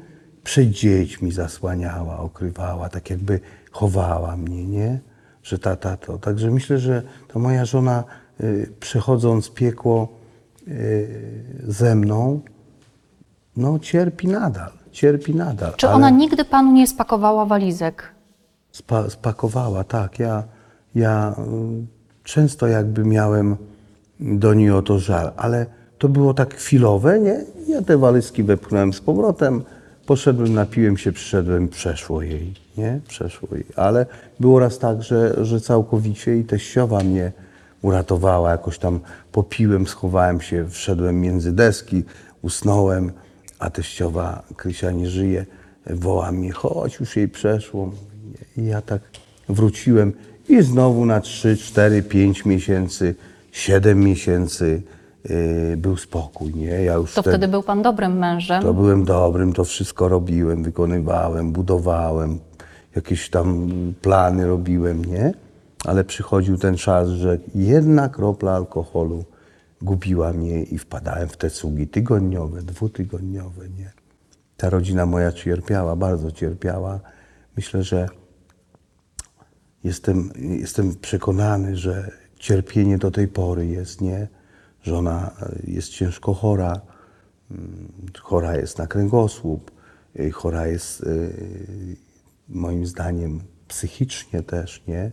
przed 0.45 0.71
dziećmi 0.71 1.33
zasłaniała, 1.33 2.19
okrywała, 2.19 2.89
tak 2.89 3.11
jakby 3.11 3.41
chowała 3.71 4.37
mnie, 4.37 4.67
nie? 4.67 5.01
że 5.43 5.59
tata 5.59 5.97
to. 5.97 6.19
Także 6.19 6.51
myślę, 6.51 6.79
że 6.79 7.03
to 7.29 7.39
moja 7.39 7.65
żona 7.65 8.05
y, 8.41 8.71
przechodząc 8.81 9.51
piekło 9.51 10.09
y, 10.69 11.45
ze 11.69 11.95
mną, 11.95 12.41
no 13.57 13.79
cierpi 13.79 14.29
nadal, 14.29 14.71
cierpi 14.93 15.35
nadal. 15.35 15.73
Czy 15.77 15.87
ale 15.87 15.97
ona 15.97 16.11
nigdy 16.11 16.45
panu 16.45 16.73
nie 16.73 16.87
spakowała 16.87 17.47
walizek? 17.47 18.15
spa, 18.73 19.11
spakowała, 19.11 19.85
tak. 19.85 20.19
Ja, 20.19 20.45
ja 20.95 21.35
y, 21.39 22.25
często 22.25 22.67
jakby 22.67 23.05
miałem 23.05 23.57
do 24.21 24.55
niej 24.55 24.71
o 24.71 24.83
to 24.83 24.99
żal, 24.99 25.33
ale 25.37 25.67
to 25.99 26.09
było 26.09 26.35
tak 26.35 26.55
chwilowe, 26.55 27.21
nie? 27.21 27.45
Ja 27.69 27.83
te 27.83 27.99
walizki 27.99 28.43
wepchnąłem 28.43 28.93
z 28.93 29.01
powrotem, 29.01 29.63
poszedłem, 30.07 30.55
napiłem 30.55 30.97
się, 30.97 31.13
przyszedłem, 31.13 31.69
przeszło 31.69 32.23
jej, 32.23 32.55
nie? 32.79 33.01
Przeszło 33.09 33.49
jej. 33.53 33.65
Ale 33.77 34.07
było 34.41 34.59
raz 34.59 34.79
tak, 34.79 35.03
że, 35.03 35.45
że 35.45 35.61
całkowicie 35.61 36.37
i 36.37 36.45
teściowa 36.45 37.01
mnie 37.01 37.33
uratowała, 37.83 38.51
jakoś 38.51 38.79
tam 38.79 39.01
popiłem, 39.33 39.87
schowałem 39.87 40.41
się, 40.41 40.69
wszedłem 40.69 41.21
między 41.21 41.53
deski, 41.53 42.05
usnąłem, 42.43 43.13
a 43.59 43.71
teściowa 43.71 44.43
Krysia 44.57 44.91
nie 44.91 45.11
żyje, 45.11 45.47
woła 45.87 46.33
mnie, 46.33 46.53
chodź, 46.53 47.01
już 47.01 47.17
jej 47.17 47.29
przeszło. 47.29 47.93
I 48.57 48.65
ja 48.67 48.83
tak 48.83 49.03
wróciłem 49.49 50.13
i 50.49 50.63
znowu 50.63 51.05
na 51.07 51.21
3, 51.21 51.57
4, 51.57 52.03
5 52.03 52.45
miesięcy, 52.45 53.15
7 53.53 54.01
miesięcy 54.01 54.83
był 55.77 55.97
spokój, 55.97 56.55
nie? 56.55 56.67
Ja 56.85 56.95
już 56.95 57.15
To 57.15 57.23
wtedy 57.23 57.49
był 57.49 57.63
pan 57.63 57.83
dobrym 57.83 58.19
mężem. 58.19 58.63
to 58.63 58.75
byłem 58.75 59.05
dobrym, 59.05 59.53
to 59.53 59.65
wszystko 59.65 60.09
robiłem, 60.09 60.63
wykonywałem, 60.63 61.53
budowałem, 61.53 62.39
jakieś 62.97 63.31
tam 63.31 63.69
plany 64.03 64.47
robiłem, 64.47 65.05
nie? 65.05 65.33
Ale 65.85 66.05
przychodził 66.05 66.59
ten 66.59 66.77
czas, 66.77 67.09
że 67.09 67.39
jedna 67.55 68.09
kropla 68.09 68.53
alkoholu 68.53 69.25
gubiła 69.83 70.33
mnie 70.33 70.63
i 70.63 70.79
wpadałem 70.79 71.29
w 71.29 71.37
te 71.37 71.51
cugi 71.51 71.89
tygodniowe, 71.89 72.63
dwutygodniowe, 72.63 73.69
nie? 73.69 73.93
Ta 74.57 74.71
rodzina 74.71 75.07
moja 75.07 75.33
cierpiała, 75.33 75.97
bardzo 75.97 76.31
cierpiała. 76.31 77.01
Myślę, 77.57 77.83
że 77.83 78.09
jestem, 79.85 80.31
jestem 80.37 80.95
przekonany, 80.95 81.77
że 81.77 82.11
cierpienie 82.39 82.99
do 82.99 83.11
tej 83.11 83.29
pory 83.29 83.67
jest, 83.67 84.01
nie? 84.01 84.29
Że 84.83 84.99
ona 84.99 85.31
e, 85.43 85.71
jest 85.71 85.89
ciężko 85.89 86.35
chora, 86.35 86.81
mm, 87.51 87.93
chora 88.21 88.57
jest 88.57 88.79
na 88.79 88.87
kręgosłup, 88.87 89.71
y, 90.21 90.31
chora 90.31 90.67
jest 90.67 91.01
y, 91.01 91.97
moim 92.49 92.87
zdaniem 92.87 93.41
psychicznie 93.69 94.43
też, 94.43 94.83
nie? 94.87 95.13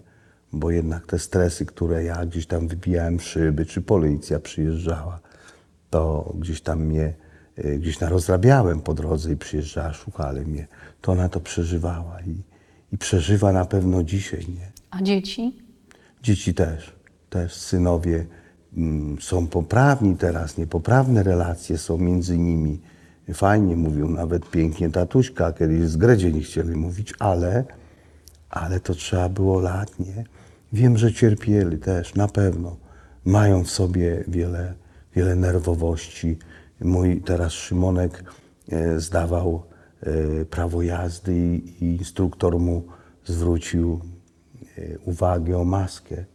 Bo 0.54 0.72
jednak 0.72 1.08
te 1.08 1.20
stresy, 1.20 1.66
które 1.66 2.04
ja 2.04 2.26
gdzieś 2.26 2.48
tam 2.48 2.68
wybijałem 2.68 3.20
szyby, 3.20 3.66
czy 3.66 3.82
policja 3.82 4.40
przyjeżdżała, 4.40 5.20
to 5.90 6.34
gdzieś 6.40 6.62
tam 6.62 6.86
mnie, 6.86 7.14
gdzieś 7.80 8.00
narozrabiałem 8.00 8.82
po 8.82 8.94
drodze 8.94 9.32
i 9.32 9.38
przyjeżdżała, 9.38 9.94
szukali 9.94 10.46
mnie. 10.46 10.68
To 11.02 11.12
ona 11.12 11.30
to 11.30 11.40
przeżywała 11.40 12.22
i, 12.22 12.36
i 12.94 12.98
przeżywa 12.98 13.52
na 13.52 13.66
pewno 13.66 14.04
dzisiaj, 14.04 14.40
nie? 14.40 14.72
A 14.90 15.02
dzieci? 15.02 15.58
Dzieci 16.24 16.54
też, 16.54 16.96
też 17.30 17.54
synowie 17.54 18.26
są 19.20 19.48
poprawni 19.48 20.16
teraz, 20.16 20.58
niepoprawne 20.58 21.24
relacje 21.24 21.78
są 21.78 21.98
między 21.98 22.38
nimi. 22.38 22.80
Fajnie 23.34 23.76
mówią, 23.76 24.10
nawet 24.10 24.50
pięknie 24.50 24.90
tatuśka, 24.90 25.54
kiedyś 25.54 25.82
z 25.82 25.98
Gredzie 25.98 26.32
nie 26.32 26.42
chcieli 26.42 26.76
mówić, 26.76 27.14
ale, 27.20 27.64
ale 28.50 28.80
to 28.80 28.94
trzeba 28.94 29.30
było 29.30 29.60
lat, 29.60 30.00
nie? 30.00 30.24
Wiem, 30.74 30.98
że 30.98 31.14
cierpieli 31.14 31.78
też, 31.78 32.16
na 32.16 32.28
pewno. 32.28 32.78
Mają 33.26 33.64
w 33.64 33.70
sobie 33.70 34.24
wiele, 34.28 34.74
wiele 35.16 35.36
nerwowości. 35.36 36.38
Mój 36.82 37.22
teraz 37.22 37.54
Szymonek 37.54 38.24
e, 38.72 39.00
zdawał 39.00 39.64
e, 40.02 40.46
prawo 40.46 40.82
jazdy 40.82 41.36
i, 41.36 41.76
instruktor 41.82 42.60
mu 42.60 42.84
zwrócił 43.26 44.02
e, 44.78 45.00
uwagę 45.00 45.58
o 45.58 45.64
maskę, 45.64 46.26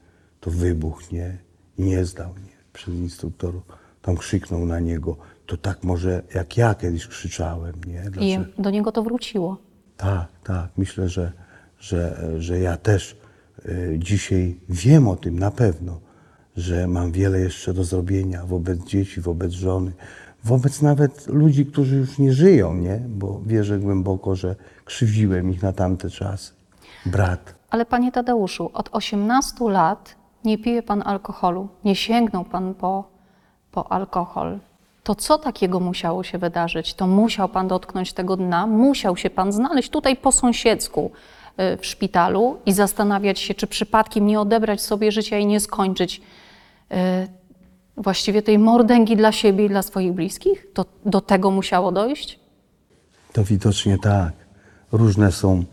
to 0.41 0.51
wybuch, 0.51 1.13
nie? 1.13 1.39
I 1.79 1.83
nie 1.83 2.05
zdał, 2.05 2.29
nie? 2.29 2.55
Przez 2.73 2.95
instruktorów. 2.95 3.63
Tam 4.03 4.17
krzyknął 4.17 4.67
na 4.67 4.81
niego. 4.81 5.17
To 5.47 5.57
tak 5.57 5.85
może 5.85 6.23
jak 6.35 6.57
ja 6.57 6.75
kiedyś 6.75 7.07
krzyczałem, 7.07 7.75
nie? 7.87 8.05
I 8.07 8.11
Dlaczego? 8.11 8.63
do 8.63 8.71
niego 8.71 8.93
to 8.93 9.03
wróciło. 9.03 9.57
Tak, 9.97 10.29
tak. 10.45 10.69
Myślę, 10.77 11.09
że, 11.09 11.33
że, 11.79 12.31
że 12.39 12.59
ja 12.59 12.77
też 12.77 13.17
y, 13.67 13.97
dzisiaj 13.99 14.61
wiem 14.69 15.09
o 15.09 15.17
tym 15.17 15.39
na 15.39 15.51
pewno, 15.51 16.01
że 16.57 16.87
mam 16.87 17.13
wiele 17.13 17.41
jeszcze 17.41 17.75
do 17.75 17.85
zrobienia 17.85 18.47
wobec 18.47 18.79
dzieci, 18.85 19.21
wobec 19.21 19.53
żony, 19.53 19.93
wobec 20.45 20.83
nawet 20.83 21.27
ludzi, 21.27 21.67
którzy 21.67 21.97
już 21.97 22.19
nie 22.19 22.33
żyją, 22.33 22.75
nie? 22.75 23.01
Bo 23.09 23.41
wierzę 23.47 23.79
głęboko, 23.79 24.37
że 24.37 24.57
krzywdziłem 24.85 25.51
ich 25.51 25.63
na 25.63 25.73
tamte 25.73 26.11
czasy. 26.11 26.53
Brat. 27.07 27.55
Ale 27.71 27.87
panie 27.87 28.13
Tadeuszu, 28.13 28.71
od 28.75 28.89
18 28.93 29.65
lat 29.71 30.17
nie 30.45 30.59
pije 30.59 30.83
pan 30.83 31.03
alkoholu, 31.07 31.69
nie 31.85 31.97
sięgnął 31.97 32.45
pan 32.45 32.75
po, 32.75 33.05
po 33.73 33.93
alkohol. 33.93 34.59
To 35.05 35.15
co 35.15 35.39
takiego 35.39 35.81
musiało 35.81 36.25
się 36.25 36.39
wydarzyć? 36.39 36.95
To 36.95 37.07
musiał 37.07 37.49
pan 37.49 37.69
dotknąć 37.69 38.13
tego 38.13 38.37
dna, 38.37 38.67
musiał 38.67 39.17
się 39.17 39.31
pan 39.31 39.53
znaleźć 39.53 39.91
tutaj 39.91 40.17
po 40.17 40.33
sąsiedzku 40.33 41.11
y, 41.61 41.77
w 41.77 41.87
szpitalu 41.87 42.57
i 42.67 42.73
zastanawiać 42.73 43.39
się, 43.39 43.55
czy 43.55 43.67
przypadkiem 43.67 44.27
nie 44.27 44.41
odebrać 44.41 44.81
sobie 44.81 45.13
życia 45.13 45.39
i 45.39 45.47
nie 45.47 45.61
skończyć 45.61 46.21
y, 46.93 46.97
właściwie 47.97 48.43
tej 48.43 48.59
mordęgi 48.59 49.17
dla 49.17 49.33
siebie 49.33 49.65
i 49.65 49.69
dla 49.69 49.83
swoich 49.83 50.13
bliskich? 50.13 50.67
To 50.75 50.85
do 51.07 51.21
tego 51.21 51.51
musiało 51.51 51.93
dojść? 51.93 52.41
To 53.33 53.45
widocznie 53.45 53.99
tak. 53.99 54.33
Różne 54.93 55.33
są 55.33 55.65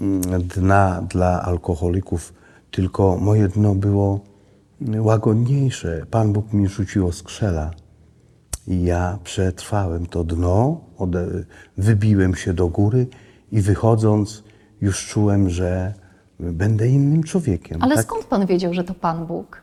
mm, 0.00 0.22
dna 0.42 1.02
dla 1.02 1.42
alkoholików, 1.42 2.32
tylko 2.70 3.16
moje 3.16 3.48
dno 3.48 3.74
było 3.74 4.20
łagodniejsze. 4.98 6.06
Pan 6.10 6.32
Bóg 6.32 6.52
mi 6.52 6.68
rzuciło 6.68 7.12
skrzela 7.12 7.70
i 8.66 8.82
ja 8.84 9.18
przetrwałem 9.24 10.06
to 10.06 10.24
dno, 10.24 10.80
wybiłem 11.76 12.34
się 12.34 12.54
do 12.54 12.68
góry 12.68 13.06
i 13.52 13.60
wychodząc 13.60 14.44
już 14.80 15.06
czułem, 15.06 15.50
że 15.50 15.94
będę 16.40 16.88
innym 16.88 17.22
człowiekiem. 17.22 17.82
Ale 17.82 17.94
Tak- 17.96 18.04
skąd 18.04 18.24
pan 18.24 18.46
wiedział, 18.46 18.74
że 18.74 18.84
to 18.84 18.94
Pan 18.94 19.26
Bóg? 19.26 19.62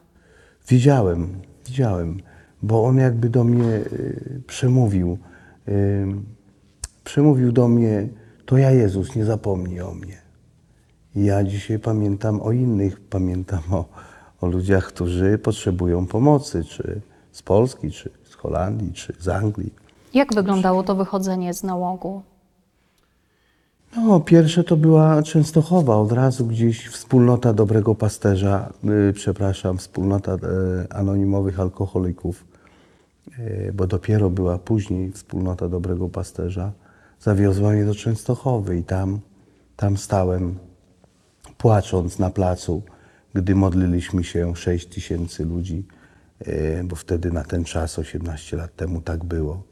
Widziałem, 0.68 1.28
widziałem, 1.66 2.18
bo 2.62 2.84
on 2.86 2.98
jakby 2.98 3.30
do 3.30 3.44
mnie 3.44 3.66
y, 3.74 4.42
przemówił. 4.48 5.18
y, 5.68 6.08
Przemówił 7.04 7.52
do 7.52 7.68
mnie, 7.68 8.08
to 8.46 8.58
ja 8.58 8.72
Jezus, 8.72 9.16
nie 9.16 9.26
zapomnij 9.26 9.82
o 9.82 9.94
mnie. 9.94 10.18
Ja 11.16 11.44
dzisiaj 11.44 11.80
pamiętam 11.80 12.42
o 12.42 12.52
innych, 12.52 13.02
pamiętam 13.02 13.62
o, 13.72 13.86
o 14.42 14.48
ludziach, 14.48 14.88
którzy 14.88 15.38
potrzebują 15.38 16.08
pomocy, 16.08 16.64
czy 16.64 17.02
z 17.32 17.42
Polski, 17.42 17.92
czy 17.92 18.10
z 18.24 18.34
Holandii, 18.34 18.94
czy 18.94 19.14
z 19.20 19.28
Anglii. 19.28 19.74
Jak 20.14 20.34
wyglądało 20.34 20.84
to 20.84 20.96
wychodzenie 20.96 21.54
z 21.54 21.64
nałogu? 21.64 22.22
No, 23.96 24.20
pierwsze 24.20 24.64
to 24.64 24.78
była 24.78 25.24
Częstochowa, 25.24 25.96
od 25.96 26.12
razu 26.12 26.46
gdzieś 26.46 26.88
wspólnota 26.88 27.54
dobrego 27.54 27.96
pasterza, 27.96 28.74
y, 29.10 29.14
przepraszam, 29.14 29.78
wspólnota 29.78 30.34
y, 30.34 30.38
anonimowych 30.90 31.60
alkoholików, 31.60 32.46
y, 33.40 33.74
bo 33.76 33.88
dopiero 33.88 34.30
była 34.30 34.58
później 34.58 35.12
wspólnota 35.12 35.70
dobrego 35.70 36.10
pasterza, 36.10 36.72
zawiozła 37.20 37.72
mnie 37.72 37.86
do 37.86 37.96
Częstochowy 37.96 38.78
i 38.78 38.84
tam, 38.84 39.20
tam 39.76 39.98
stałem 39.98 40.56
płacząc 41.58 42.20
na 42.20 42.30
placu, 42.30 42.84
gdy 43.34 43.56
modliliśmy 43.56 44.24
się 44.24 44.56
6 44.56 44.88
tysięcy 44.88 45.46
ludzi, 45.46 45.88
y, 46.48 46.82
bo 46.84 46.96
wtedy 46.96 47.32
na 47.32 47.44
ten 47.44 47.64
czas, 47.64 48.00
18 48.00 48.58
lat 48.58 48.76
temu, 48.76 49.02
tak 49.02 49.24
było 49.24 49.64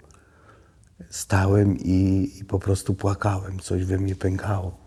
stałem 1.10 1.78
i, 1.80 2.32
i 2.42 2.46
po 2.46 2.60
prostu 2.60 2.94
płakałem. 2.94 3.60
Coś 3.60 3.86
we 3.86 3.98
mnie 3.98 4.16
pękało. 4.16 4.78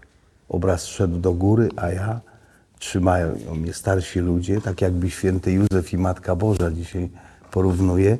Obraz 0.49 0.87
szedł 0.87 1.19
do 1.19 1.33
góry, 1.33 1.69
a 1.77 1.89
ja 1.89 2.21
trzymają 2.79 3.55
mnie 3.55 3.73
starsi 3.73 4.21
ludzie, 4.21 4.61
tak 4.61 4.81
jakby 4.81 5.11
święty 5.11 5.53
Józef 5.53 5.93
i 5.93 5.99
Matka 5.99 6.37
Boża 6.37 6.71
dzisiaj 6.71 7.11
porównuję. 7.51 8.19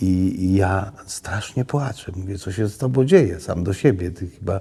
I, 0.00 0.44
I 0.44 0.54
ja 0.54 0.92
strasznie 1.06 1.64
płaczę. 1.64 2.12
Mówię, 2.16 2.38
co 2.38 2.52
się 2.52 2.68
z 2.68 2.78
tobą 2.78 3.04
dzieje? 3.04 3.40
Sam 3.40 3.64
do 3.64 3.72
siebie. 3.72 4.10
Ty 4.10 4.30
chyba 4.30 4.60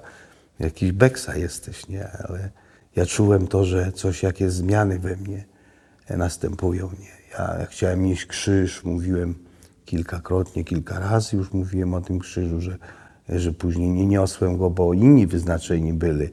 jakiś 0.59 0.91
beksa 0.91 1.35
jesteś, 1.35 1.87
nie? 1.87 2.11
Ale 2.11 2.49
ja 2.95 3.05
czułem 3.05 3.47
to, 3.47 3.65
że 3.65 3.91
coś, 3.91 4.23
jakieś 4.23 4.51
zmiany 4.51 4.99
we 4.99 5.15
mnie 5.15 5.45
następują. 6.09 6.89
Nie? 6.99 7.37
Ja, 7.39 7.65
chciałem 7.69 8.05
nieść 8.05 8.25
krzyż, 8.25 8.83
mówiłem 8.83 9.35
kilkakrotnie, 9.85 10.63
kilka 10.63 10.99
razy 10.99 11.37
już 11.37 11.53
mówiłem 11.53 11.93
o 11.93 12.01
tym 12.01 12.19
krzyżu, 12.19 12.61
że, 12.61 12.77
że 13.29 13.51
później 13.51 13.89
nie 13.89 14.05
niosłem 14.05 14.57
go, 14.57 14.69
bo 14.69 14.93
inni 14.93 15.27
wyznaczeni 15.27 15.93
byli 15.93 16.29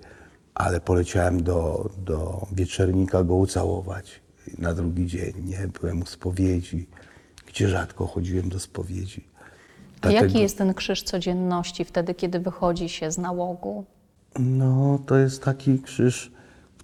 ale 0.54 0.80
poleciałem 0.80 1.42
do, 1.42 1.90
do 2.04 2.46
wieczernika 2.52 3.24
go 3.24 3.34
ucałować 3.34 4.20
na 4.58 4.74
drugi 4.74 5.06
dzień, 5.06 5.32
nie? 5.44 5.68
Byłem 5.80 6.02
u 6.02 6.06
spowiedzi, 6.06 6.86
gdzie 7.46 7.68
rzadko 7.68 8.06
chodziłem 8.06 8.48
do 8.48 8.60
spowiedzi. 8.60 9.24
A 10.00 10.06
jaki 10.06 10.18
Dlatego- 10.18 10.38
jest 10.38 10.58
ten 10.58 10.74
krzyż 10.74 11.02
codzienności 11.02 11.84
wtedy, 11.84 12.14
kiedy 12.14 12.40
wychodzi 12.40 12.88
się 12.88 13.10
z 13.10 13.18
nałogu? 13.18 13.84
No, 14.38 14.98
to 15.06 15.16
jest 15.16 15.42
taki 15.42 15.78
krzyż, 15.78 16.32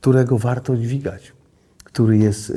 którego 0.00 0.38
warto 0.38 0.76
dźwigać, 0.76 1.32
który 1.84 2.18
jest 2.18 2.50
e, 2.50 2.54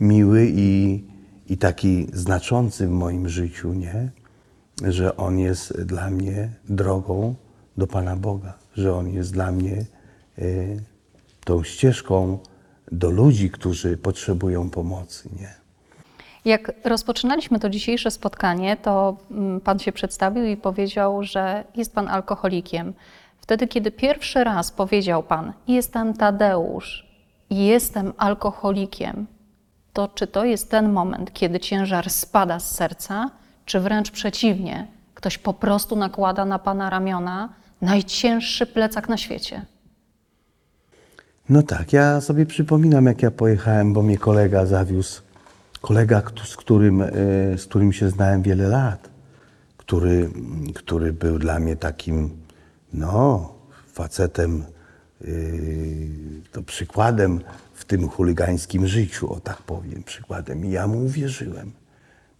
miły 0.00 0.46
i, 0.50 1.04
i 1.48 1.58
taki 1.58 2.06
znaczący 2.12 2.86
w 2.86 2.90
moim 2.90 3.28
życiu, 3.28 3.72
nie? 3.72 4.10
Że 4.82 5.16
on 5.16 5.38
jest 5.38 5.82
dla 5.82 6.10
mnie 6.10 6.48
drogą 6.68 7.34
do 7.76 7.86
Pana 7.86 8.16
Boga, 8.16 8.54
że 8.76 8.94
on 8.94 9.08
jest 9.08 9.32
dla 9.32 9.52
mnie 9.52 9.76
e, 10.38 10.44
tą 11.44 11.62
ścieżką 11.62 12.38
do 12.92 13.10
ludzi, 13.10 13.50
którzy 13.50 13.96
potrzebują 13.96 14.70
pomocy, 14.70 15.28
nie? 15.40 15.54
Jak 16.44 16.72
rozpoczynaliśmy 16.84 17.60
to 17.60 17.70
dzisiejsze 17.70 18.10
spotkanie, 18.10 18.76
to 18.76 19.16
mm, 19.30 19.60
Pan 19.60 19.78
się 19.78 19.92
przedstawił 19.92 20.44
i 20.44 20.56
powiedział, 20.56 21.22
że 21.22 21.64
jest 21.76 21.94
Pan 21.94 22.08
alkoholikiem. 22.08 22.94
Wtedy, 23.44 23.68
kiedy 23.68 23.90
pierwszy 23.90 24.44
raz 24.44 24.70
powiedział 24.70 25.22
Pan, 25.22 25.52
jestem 25.68 26.14
Tadeusz 26.14 27.06
jestem 27.50 28.12
alkoholikiem, 28.16 29.26
to 29.92 30.08
czy 30.08 30.26
to 30.26 30.44
jest 30.44 30.70
ten 30.70 30.92
moment, 30.92 31.32
kiedy 31.32 31.60
ciężar 31.60 32.10
spada 32.10 32.60
z 32.60 32.70
serca, 32.70 33.30
czy 33.64 33.80
wręcz 33.80 34.10
przeciwnie, 34.10 34.86
ktoś 35.14 35.38
po 35.38 35.54
prostu 35.54 35.96
nakłada 35.96 36.44
na 36.44 36.58
Pana 36.58 36.90
ramiona 36.90 37.48
najcięższy 37.82 38.66
plecak 38.66 39.08
na 39.08 39.16
świecie? 39.16 39.62
No 41.48 41.62
tak, 41.62 41.92
ja 41.92 42.20
sobie 42.20 42.46
przypominam, 42.46 43.06
jak 43.06 43.22
ja 43.22 43.30
pojechałem, 43.30 43.92
bo 43.92 44.02
mnie 44.02 44.18
kolega 44.18 44.66
zawiózł. 44.66 45.22
Kolega, 45.80 46.22
z 46.44 46.56
którym, 46.56 47.02
e, 47.02 47.08
z 47.58 47.66
którym 47.66 47.92
się 47.92 48.10
znałem 48.10 48.42
wiele 48.42 48.68
lat, 48.68 49.10
który, 49.76 50.30
który 50.74 51.12
był 51.12 51.38
dla 51.38 51.58
mnie 51.58 51.76
takim, 51.76 52.43
no, 52.94 53.52
facetem, 53.92 54.64
yy, 55.20 55.28
to 56.52 56.62
przykładem 56.62 57.40
w 57.74 57.84
tym 57.84 58.08
chuligańskim 58.08 58.86
życiu, 58.86 59.32
o 59.32 59.40
tak 59.40 59.62
powiem, 59.62 60.02
przykładem. 60.02 60.64
I 60.64 60.70
ja 60.70 60.86
mu 60.86 61.04
uwierzyłem. 61.04 61.72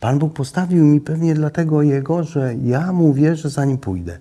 Pan 0.01 0.19
Bóg 0.19 0.33
postawił 0.33 0.85
mi 0.85 1.01
pewnie 1.01 1.35
dlatego 1.35 1.83
jego, 1.83 2.25
że 2.25 2.55
ja 2.65 2.93
mu 2.93 3.13
wierzę, 3.15 3.51
zanim 3.51 3.79
pójdę. 3.79 4.19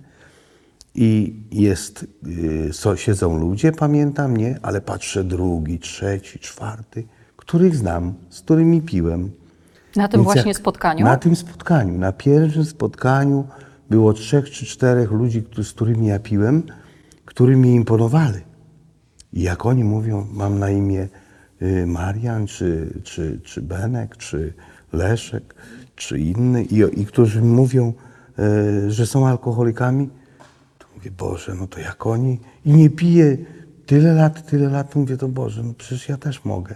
I 0.96 1.36
jest, 1.52 2.06
y, 2.28 2.70
so, 2.74 2.96
siedzą 2.96 3.38
ludzie, 3.38 3.72
pamiętam, 3.72 4.38
nie? 4.38 4.60
Ale 4.62 4.82
patrzę 4.82 5.24
drugi, 5.24 5.80
trzeci, 5.80 6.40
czwarty, 6.40 7.04
których 7.38 7.76
znam, 7.76 8.14
z 8.30 8.42
którymi 8.42 8.82
piłem. 8.82 9.32
Na 9.96 10.08
tym 10.08 10.20
Więc 10.20 10.34
właśnie 10.34 10.52
jak- 10.52 10.58
spotkaniu? 10.58 11.06
Na 11.06 11.18
tym 11.18 11.36
spotkaniu. 11.36 11.98
Na 11.98 12.12
pierwszym 12.12 12.66
spotkaniu 12.66 13.48
było 13.90 14.14
trzech 14.14 14.50
czy 14.50 14.66
czterech 14.66 15.12
ludzi, 15.12 15.44
z 15.64 15.72
którymi 15.72 16.08
ja 16.08 16.20
piłem, 16.20 16.64
którzy 17.26 17.56
mi 17.56 17.76
imponowali. 17.76 18.42
I 19.34 19.42
jak 19.42 19.66
oni 19.66 19.84
mówią, 19.84 20.28
mam 20.34 20.60
na 20.60 20.70
imię 20.70 21.08
y, 21.62 21.88
Marian, 21.88 22.48
czy, 22.48 22.94
czy, 23.04 23.40
czy 23.44 23.62
Benek, 23.62 24.18
czy 24.18 24.54
Leszek, 24.94 25.56
czy 25.96 26.20
inny, 26.20 26.64
i, 26.64 27.02
i 27.02 27.06
którzy 27.06 27.42
mówią, 27.42 27.94
y, 28.40 28.92
że 28.92 29.06
są 29.08 29.28
alkoholikami, 29.28 30.10
to 30.80 30.86
mówię, 30.96 31.12
Boże, 31.12 31.56
no 31.56 31.68
to 31.68 31.80
jak 31.80 32.08
oni, 32.08 32.40
i 32.66 32.74
nie 32.74 32.90
piję 32.90 33.38
tyle 33.86 34.14
lat, 34.14 34.46
tyle 34.46 34.70
lat, 34.70 34.96
mówię, 34.96 35.18
to 35.18 35.28
Boże, 35.28 35.64
no 35.64 35.74
przecież 35.78 36.10
ja 36.10 36.18
też 36.18 36.46
mogę. 36.46 36.76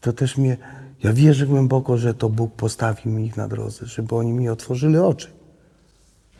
To 0.00 0.12
też 0.12 0.36
mnie, 0.36 0.56
ja 1.02 1.12
wierzę 1.12 1.46
głęboko, 1.46 1.98
że 1.98 2.14
to 2.14 2.28
Bóg 2.28 2.54
postawił 2.54 3.12
mi 3.12 3.26
ich 3.26 3.36
na 3.36 3.48
drodze, 3.48 3.86
żeby 3.86 4.14
oni 4.14 4.32
mi 4.32 4.48
otworzyli 4.48 4.98
oczy. 4.98 5.28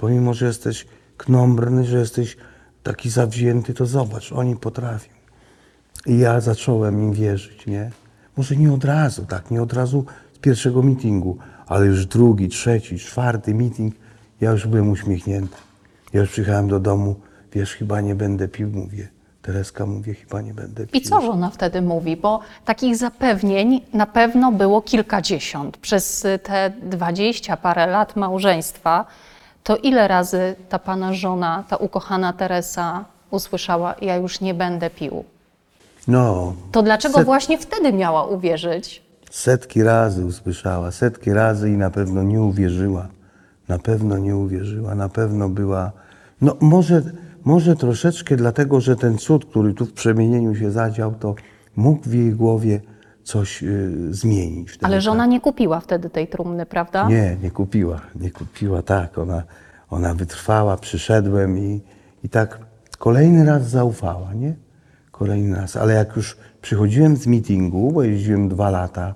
Pomimo, 0.04 0.34
że 0.34 0.46
jesteś 0.46 0.86
knombrny, 1.16 1.84
że 1.84 1.98
jesteś 1.98 2.36
taki 2.82 3.10
zawzięty, 3.10 3.74
to 3.74 3.86
zobacz, 3.86 4.32
oni 4.32 4.56
potrafią. 4.56 5.12
I 6.06 6.18
ja 6.18 6.40
zacząłem 6.40 7.02
im 7.02 7.12
wierzyć, 7.12 7.66
nie? 7.66 7.90
Może 8.36 8.56
nie 8.56 8.72
od 8.72 8.84
razu, 8.84 9.26
tak, 9.26 9.50
nie 9.50 9.62
od 9.62 9.72
razu 9.72 10.04
z 10.32 10.38
pierwszego 10.38 10.82
meetingu, 10.82 11.38
ale 11.66 11.86
już 11.86 12.06
drugi, 12.06 12.48
trzeci, 12.48 12.98
czwarty 12.98 13.54
meeting, 13.54 13.94
ja 14.40 14.50
już 14.50 14.66
byłem 14.66 14.90
uśmiechnięty. 14.90 15.56
Ja 16.12 16.20
już 16.20 16.30
przyjechałem 16.30 16.68
do 16.68 16.80
domu, 16.80 17.16
wiesz, 17.52 17.74
chyba 17.74 18.00
nie 18.00 18.14
będę 18.14 18.48
pił, 18.48 18.68
mówię. 18.68 19.08
Tereska, 19.42 19.86
mówię, 19.86 20.14
chyba 20.14 20.40
nie 20.40 20.54
będę 20.54 20.86
pił. 20.86 21.00
I 21.00 21.04
co 21.04 21.20
żona 21.20 21.50
wtedy 21.50 21.82
mówi? 21.82 22.16
Bo 22.16 22.40
takich 22.64 22.96
zapewnień 22.96 23.80
na 23.92 24.06
pewno 24.06 24.52
było 24.52 24.82
kilkadziesiąt. 24.82 25.76
Przez 25.76 26.26
te 26.42 26.72
dwadzieścia 26.82 27.56
parę 27.56 27.86
lat 27.86 28.16
małżeństwa, 28.16 29.06
to 29.64 29.76
ile 29.76 30.08
razy 30.08 30.54
ta 30.68 30.78
pana 30.78 31.14
żona, 31.14 31.64
ta 31.68 31.76
ukochana 31.76 32.32
Teresa 32.32 33.04
usłyszała, 33.30 33.94
ja 34.02 34.16
już 34.16 34.40
nie 34.40 34.54
będę 34.54 34.90
pił? 34.90 35.24
No, 36.08 36.54
To 36.72 36.82
dlaczego 36.82 37.14
Set- 37.18 37.24
właśnie 37.24 37.58
wtedy 37.58 37.92
miała 37.92 38.24
uwierzyć? 38.26 39.02
Setki 39.30 39.82
razy 39.82 40.24
usłyszała, 40.24 40.90
setki 40.90 41.32
razy 41.32 41.70
i 41.70 41.76
na 41.76 41.90
pewno 41.90 42.22
nie 42.22 42.40
uwierzyła. 42.42 43.06
Na 43.68 43.78
pewno 43.78 44.18
nie 44.18 44.36
uwierzyła, 44.36 44.94
na 44.94 45.08
pewno 45.08 45.48
była. 45.48 45.92
No 46.40 46.56
może, 46.60 47.02
może 47.44 47.76
troszeczkę 47.76 48.36
dlatego, 48.36 48.80
że 48.80 48.96
ten 48.96 49.18
cud, 49.18 49.44
który 49.44 49.74
tu 49.74 49.86
w 49.86 49.92
przemienieniu 49.92 50.54
się 50.54 50.70
zadział, 50.70 51.14
to 51.20 51.34
mógł 51.76 52.02
w 52.08 52.14
jej 52.14 52.30
głowie 52.32 52.80
coś 53.24 53.62
y, 53.62 54.14
zmienić. 54.14 54.70
Wtedy, 54.70 54.86
Ale 54.86 55.00
żona 55.00 55.22
tak. 55.22 55.30
nie 55.30 55.40
kupiła 55.40 55.80
wtedy 55.80 56.10
tej 56.10 56.28
trumny, 56.28 56.66
prawda? 56.66 57.08
Nie, 57.08 57.36
nie 57.42 57.50
kupiła, 57.50 58.00
nie 58.14 58.30
kupiła, 58.30 58.82
tak. 58.82 59.18
Ona, 59.18 59.42
ona 59.90 60.14
wytrwała, 60.14 60.76
przyszedłem 60.76 61.58
i, 61.58 61.80
i 62.24 62.28
tak 62.28 62.58
kolejny 62.98 63.44
raz 63.44 63.70
zaufała, 63.70 64.34
nie? 64.34 64.54
Kolejny 65.10 65.56
raz. 65.56 65.76
Ale 65.76 65.94
jak 65.94 66.16
już 66.16 66.36
przychodziłem 66.62 67.16
z 67.16 67.26
meetingu, 67.26 67.92
bo 67.92 68.02
jeździłem 68.02 68.48
dwa 68.48 68.70
lata 68.70 69.14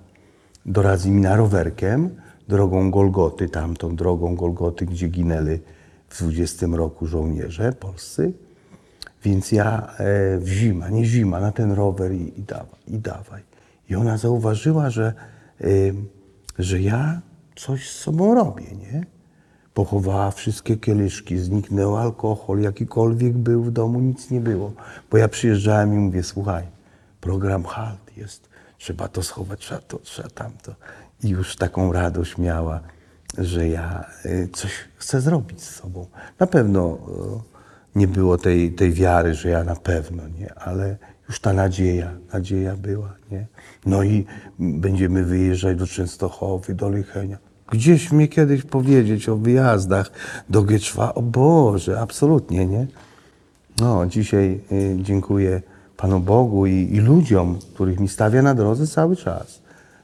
do 0.66 0.82
Razimina 0.82 1.36
rowerkiem, 1.36 2.10
drogą 2.48 2.90
Golgoty, 2.90 3.48
tamtą 3.48 3.96
drogą 3.96 4.34
Golgoty, 4.36 4.86
gdzie 4.86 5.08
ginęli 5.08 5.58
w 6.08 6.18
20 6.18 6.66
roku 6.66 7.06
żołnierze 7.06 7.72
polscy. 7.72 8.32
Więc 9.24 9.52
ja 9.52 9.86
e, 9.98 10.38
w 10.38 10.48
zima, 10.48 10.88
nie 10.88 11.04
zima, 11.04 11.40
na 11.40 11.52
ten 11.52 11.72
rower 11.72 12.12
i, 12.12 12.32
i, 12.40 12.42
dawaj, 12.42 12.80
i 12.86 12.98
dawaj. 12.98 13.42
I 13.88 13.96
ona 13.96 14.16
zauważyła, 14.16 14.90
że, 14.90 15.12
e, 15.60 15.66
że 16.58 16.80
ja 16.80 17.20
coś 17.56 17.90
z 17.90 17.98
sobą 17.98 18.34
robię, 18.34 18.66
nie? 18.76 19.06
Pochowała 19.74 20.30
wszystkie 20.30 20.76
kieliszki, 20.76 21.38
zniknął 21.38 21.96
alkohol, 21.96 22.60
jakikolwiek 22.60 23.32
był 23.32 23.62
w 23.62 23.70
domu, 23.70 24.00
nic 24.00 24.30
nie 24.30 24.40
było. 24.40 24.72
Bo 25.10 25.18
ja 25.18 25.28
przyjeżdżałem 25.28 25.94
i 25.94 25.96
mówię, 25.96 26.22
słuchaj, 26.22 26.64
program 27.20 27.64
halt 27.64 28.16
jest, 28.16 28.48
trzeba 28.78 29.08
to 29.08 29.22
schować, 29.22 29.60
trzeba 29.60 29.80
to, 29.80 29.98
trzeba 29.98 30.28
tamto. 30.28 30.74
I 31.24 31.28
już 31.28 31.56
taką 31.56 31.92
radość 31.92 32.38
miała, 32.38 32.80
że 33.38 33.68
ja 33.68 34.04
y, 34.26 34.48
coś 34.52 34.72
chcę 34.96 35.20
zrobić 35.20 35.62
z 35.62 35.74
sobą. 35.74 36.06
Na 36.38 36.46
pewno 36.46 36.98
y, 37.94 37.98
nie 37.98 38.08
było 38.08 38.38
tej, 38.38 38.72
tej 38.72 38.92
wiary, 38.92 39.34
że 39.34 39.48
ja 39.48 39.64
na 39.64 39.76
pewno, 39.76 40.28
nie, 40.28 40.54
ale 40.54 40.96
już 41.28 41.40
ta 41.40 41.52
nadzieja, 41.52 42.10
nadzieja 42.32 42.76
była, 42.76 43.14
nie. 43.30 43.46
No 43.86 44.02
i 44.02 44.26
będziemy 44.58 45.24
wyjeżdżać 45.24 45.78
do 45.78 45.86
Częstochowy, 45.86 46.74
do 46.74 46.90
Lichenia. 46.90 47.38
Gdzieś 47.70 48.12
mnie 48.12 48.28
kiedyś 48.28 48.62
powiedzieć 48.62 49.28
o 49.28 49.36
wyjazdach 49.36 50.10
do 50.48 50.62
Gieczwa, 50.62 51.14
o 51.14 51.22
Boże, 51.22 52.00
absolutnie, 52.00 52.66
nie. 52.66 52.86
No, 53.80 54.06
dzisiaj 54.06 54.60
y, 54.72 54.96
dziękuję 55.02 55.62
Panu 55.96 56.20
Bogu 56.20 56.66
i, 56.66 56.72
i 56.72 57.00
ludziom, 57.00 57.58
których 57.74 58.00
mi 58.00 58.08
stawia 58.08 58.42
na 58.42 58.54
drodze 58.54 58.86
cały 58.86 59.16
czas, 59.16 59.62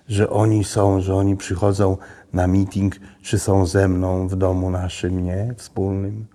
że 0.09 0.31
oni 0.31 0.65
są, 0.65 1.01
że 1.01 1.15
oni 1.15 1.37
przychodzą 1.37 1.97
na 2.33 2.47
meeting, 2.47 2.97
czy 3.23 3.39
są 3.39 3.67
ze 3.67 3.89
mną 3.89 4.29
w 4.29 4.37
domu 4.37 4.71
naszym, 4.71 5.25
nie, 5.25 5.55
wspólnym. 5.57 6.27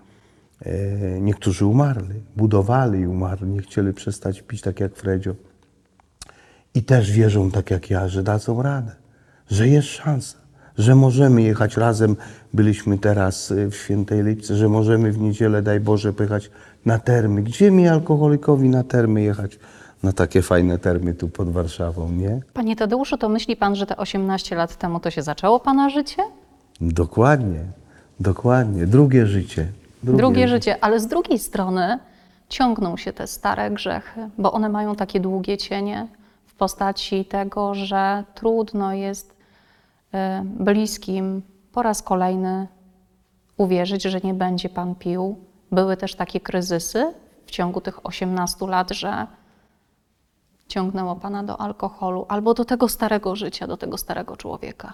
E, 0.66 0.72
niektórzy 1.22 1.66
umarli, 1.66 2.22
budowali 2.36 3.00
i 3.00 3.08
umarli, 3.08 3.50
nie 3.50 3.62
chcieli 3.62 3.94
przestać 3.94 4.42
pić 4.42 4.62
tak 4.62 4.80
jak 4.80 4.96
Fredzio. 4.96 5.36
I 6.76 6.84
też 6.84 7.12
wierzą 7.12 7.52
tak 7.52 7.72
jak 7.72 7.90
ja, 7.90 8.08
że 8.08 8.24
dadzą 8.24 8.62
radę, 8.62 8.92
że 9.50 9.68
jest 9.68 9.88
szansa, 9.88 10.38
że 10.78 10.96
możemy 10.96 11.42
jechać 11.42 11.78
razem. 11.78 12.16
Byliśmy 12.54 12.98
teraz 12.98 13.52
y, 13.52 13.70
w 13.70 13.76
Świętej 13.76 14.24
Lipce, 14.24 14.56
że 14.56 14.70
możemy 14.70 15.12
w 15.12 15.18
niedzielę, 15.18 15.62
daj 15.62 15.80
Boże, 15.80 16.14
pojechać 16.14 16.52
na 16.86 17.00
termy. 17.00 17.44
Gdzie 17.44 17.72
mi 17.72 17.88
alkoholikowi 17.88 18.70
na 18.70 18.84
termy 18.84 19.22
jechać? 19.22 19.60
Na 20.04 20.14
takie 20.14 20.42
fajne 20.42 20.78
termy 20.78 21.14
tu 21.14 21.30
pod 21.30 21.50
Warszawą, 21.50 22.12
nie? 22.12 22.42
Panie 22.54 22.76
Tadeuszu, 22.76 23.18
to 23.18 23.30
myśli 23.30 23.56
pan, 23.56 23.76
że 23.76 23.86
te 23.86 23.98
18 23.98 24.56
lat 24.56 24.78
temu 24.78 25.00
to 25.00 25.12
się 25.12 25.22
zaczęło 25.22 25.60
pana 25.60 25.90
życie? 25.90 26.24
Dokładnie, 26.82 27.60
dokładnie. 28.20 28.88
Drugie 28.88 29.28
życie. 29.28 29.68
Drugie, 30.04 30.48
życie, 30.48 30.84
ale 30.84 31.00
z 31.00 31.08
drugiej 31.08 31.40
strony 31.40 32.00
ciągną 32.50 32.98
się 32.98 33.14
te 33.14 33.28
stare 33.28 33.72
grzechy, 33.72 34.30
bo 34.38 34.52
one 34.52 34.70
mają 34.70 34.96
takie 34.96 35.20
długie 35.20 35.58
cienie 35.58 36.08
w 36.46 36.54
postaci 36.56 37.26
tego, 37.26 37.76
że 37.76 38.24
trudno 38.36 38.94
jest 38.94 39.32
y, 39.32 40.18
bliskim 40.44 41.42
po 41.72 41.84
raz 41.84 42.02
kolejny 42.02 42.68
uwierzyć, 43.58 44.04
że 44.04 44.20
nie 44.24 44.34
będzie 44.34 44.70
pan 44.70 44.96
pił. 44.96 45.38
Były 45.72 45.98
też 45.98 46.16
takie 46.16 46.40
kryzysy 46.40 47.14
w 47.46 47.52
ciągu 47.52 47.82
tych 47.82 48.06
18 48.06 48.68
lat, 48.68 48.92
że 48.92 49.28
ciągnęło 50.68 51.16
pana 51.16 51.44
do 51.44 51.62
alkoholu 51.62 52.26
albo 52.30 52.54
do 52.54 52.66
tego 52.66 52.90
starego 52.90 53.36
życia, 53.36 53.68
do 53.68 53.78
tego 53.78 53.98
starego 53.98 54.38
człowieka. 54.38 54.94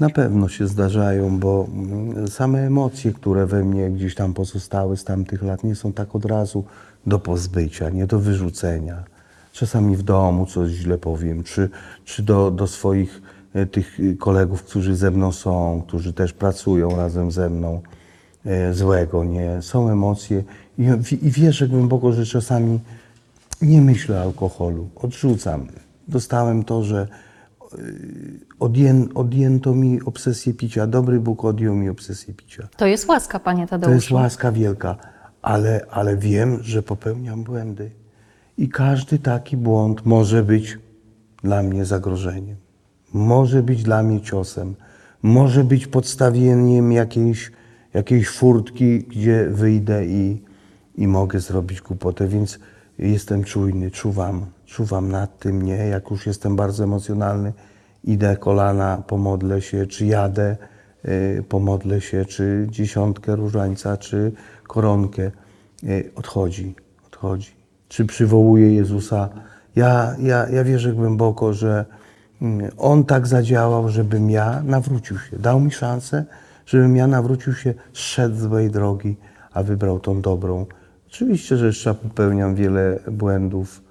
Na 0.00 0.10
pewno 0.10 0.48
się 0.48 0.66
zdarzają, 0.66 1.38
bo 1.38 1.66
mm, 1.74 2.28
same 2.28 2.66
emocje, 2.66 3.12
które 3.12 3.46
we 3.46 3.64
mnie 3.64 3.90
gdzieś 3.90 4.14
tam 4.14 4.34
pozostały 4.34 4.96
z 4.96 5.04
tamtych 5.04 5.42
lat, 5.42 5.64
nie 5.64 5.74
są 5.74 5.92
tak 5.92 6.14
od 6.14 6.24
razu 6.24 6.64
do 7.06 7.18
pozbycia, 7.18 7.90
nie 7.90 8.06
do 8.06 8.18
wyrzucenia. 8.18 9.04
Czasami 9.52 9.96
w 9.96 10.02
domu 10.02 10.46
coś 10.46 10.70
źle 10.70 10.98
powiem, 10.98 11.42
czy, 11.44 11.70
czy 12.04 12.22
do, 12.22 12.50
do 12.50 12.66
swoich 12.66 13.22
e, 13.54 13.66
tych 13.66 14.00
e, 14.00 14.14
kolegów, 14.14 14.62
którzy 14.62 14.96
ze 14.96 15.10
mną 15.10 15.32
są, 15.32 15.82
którzy 15.86 16.12
też 16.12 16.32
pracują 16.32 16.96
razem 16.96 17.30
ze 17.30 17.50
mną, 17.50 17.80
e, 18.46 18.74
złego, 18.74 19.24
nie. 19.24 19.62
Są 19.62 19.90
emocje 19.90 20.44
i, 20.78 20.82
i 21.22 21.30
wierzę 21.30 21.68
głęboko, 21.68 22.12
że 22.12 22.26
czasami 22.26 22.80
nie 23.62 23.80
myślę 23.80 24.18
o 24.18 24.22
alkoholu, 24.22 24.88
odrzucam. 24.96 25.66
Dostałem 26.08 26.64
to, 26.64 26.84
że 26.84 27.08
odję, 28.60 29.06
odjęto 29.14 29.74
mi 29.74 30.02
obsesję 30.02 30.54
picia. 30.54 30.86
Dobry 30.86 31.20
Bóg 31.20 31.44
odjął 31.44 31.74
mi 31.74 31.88
obsesję 31.88 32.34
picia. 32.34 32.68
To 32.76 32.86
jest 32.86 33.08
łaska, 33.08 33.38
panie 33.40 33.64
To 33.66 33.70
Tadeuszu. 33.70 33.94
jest 33.94 34.10
łaska 34.10 34.52
wielka, 34.52 34.96
ale, 35.42 35.86
ale 35.90 36.16
wiem, 36.16 36.58
że 36.62 36.82
popełniam 36.82 37.44
błędy. 37.44 37.90
I 38.58 38.68
każdy 38.68 39.18
taki 39.18 39.56
błąd 39.56 40.06
może 40.06 40.42
być 40.42 40.78
dla 41.42 41.62
mnie 41.62 41.84
zagrożeniem. 41.84 42.56
Może 43.12 43.62
być 43.62 43.82
dla 43.82 44.02
mnie 44.02 44.20
ciosem. 44.20 44.74
Może 45.22 45.64
być 45.64 45.86
podstawieniem 45.86 46.92
jakiejś, 46.92 47.52
jakiejś 47.94 48.28
furtki, 48.28 48.98
gdzie 48.98 49.48
wyjdę 49.50 50.06
i, 50.06 50.42
i 50.94 51.06
mogę 51.08 51.40
zrobić 51.40 51.80
głupotę. 51.80 52.28
Więc 52.28 52.58
jestem 52.98 53.44
czujny, 53.44 53.90
czuwam, 53.90 54.46
czuwam 54.66 55.10
nad 55.10 55.38
tym, 55.38 55.62
nie? 55.62 55.76
Jak 55.76 56.10
już 56.10 56.26
jestem 56.26 56.56
bardzo 56.56 56.84
emocjonalny, 56.84 57.52
idę 58.04 58.36
kolana, 58.36 59.02
pomodlę 59.06 59.62
się, 59.62 59.86
czy 59.86 60.06
jadę, 60.06 60.56
y, 61.04 61.44
pomodlę 61.48 62.00
się, 62.00 62.24
czy 62.24 62.66
dziesiątkę 62.70 63.36
różańca, 63.36 63.96
czy 63.96 64.32
koronkę. 64.66 65.30
Y, 65.84 66.10
odchodzi, 66.14 66.74
odchodzi. 67.06 67.50
Czy 67.88 68.04
przywołuje 68.04 68.74
Jezusa. 68.74 69.28
Ja, 69.76 70.16
ja, 70.18 70.48
ja 70.48 70.64
wierzę 70.64 70.92
głęboko, 70.92 71.52
że 71.52 71.84
mm, 72.42 72.70
On 72.76 73.04
tak 73.04 73.26
zadziałał, 73.26 73.88
żebym 73.88 74.30
ja 74.30 74.62
nawrócił 74.64 75.18
się. 75.18 75.38
Dał 75.38 75.60
mi 75.60 75.70
szansę, 75.70 76.24
żebym 76.66 76.96
ja 76.96 77.06
nawrócił 77.06 77.54
się, 77.54 77.74
zszedł 77.92 78.34
z 78.36 78.40
złej 78.40 78.70
drogi, 78.70 79.16
a 79.52 79.62
wybrał 79.62 80.00
tą 80.00 80.20
dobrą. 80.20 80.66
Oczywiście, 81.06 81.56
że 81.56 81.66
jeszcze 81.66 81.94
popełniam 81.94 82.54
wiele 82.54 82.98
błędów. 83.12 83.85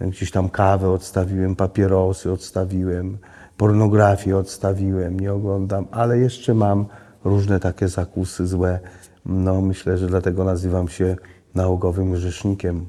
Gdzieś 0.00 0.30
tam 0.30 0.48
kawę 0.48 0.90
odstawiłem, 0.90 1.56
papierosy 1.56 2.32
odstawiłem, 2.32 3.18
pornografię 3.56 4.36
odstawiłem, 4.36 5.20
nie 5.20 5.32
oglądam, 5.32 5.86
ale 5.90 6.18
jeszcze 6.18 6.54
mam 6.54 6.86
różne 7.24 7.60
takie 7.60 7.88
zakusy 7.88 8.46
złe. 8.46 8.80
No, 9.26 9.60
myślę, 9.60 9.98
że 9.98 10.06
dlatego 10.06 10.44
nazywam 10.44 10.88
się 10.88 11.16
nałogowym 11.54 12.12
grzesznikiem 12.12 12.86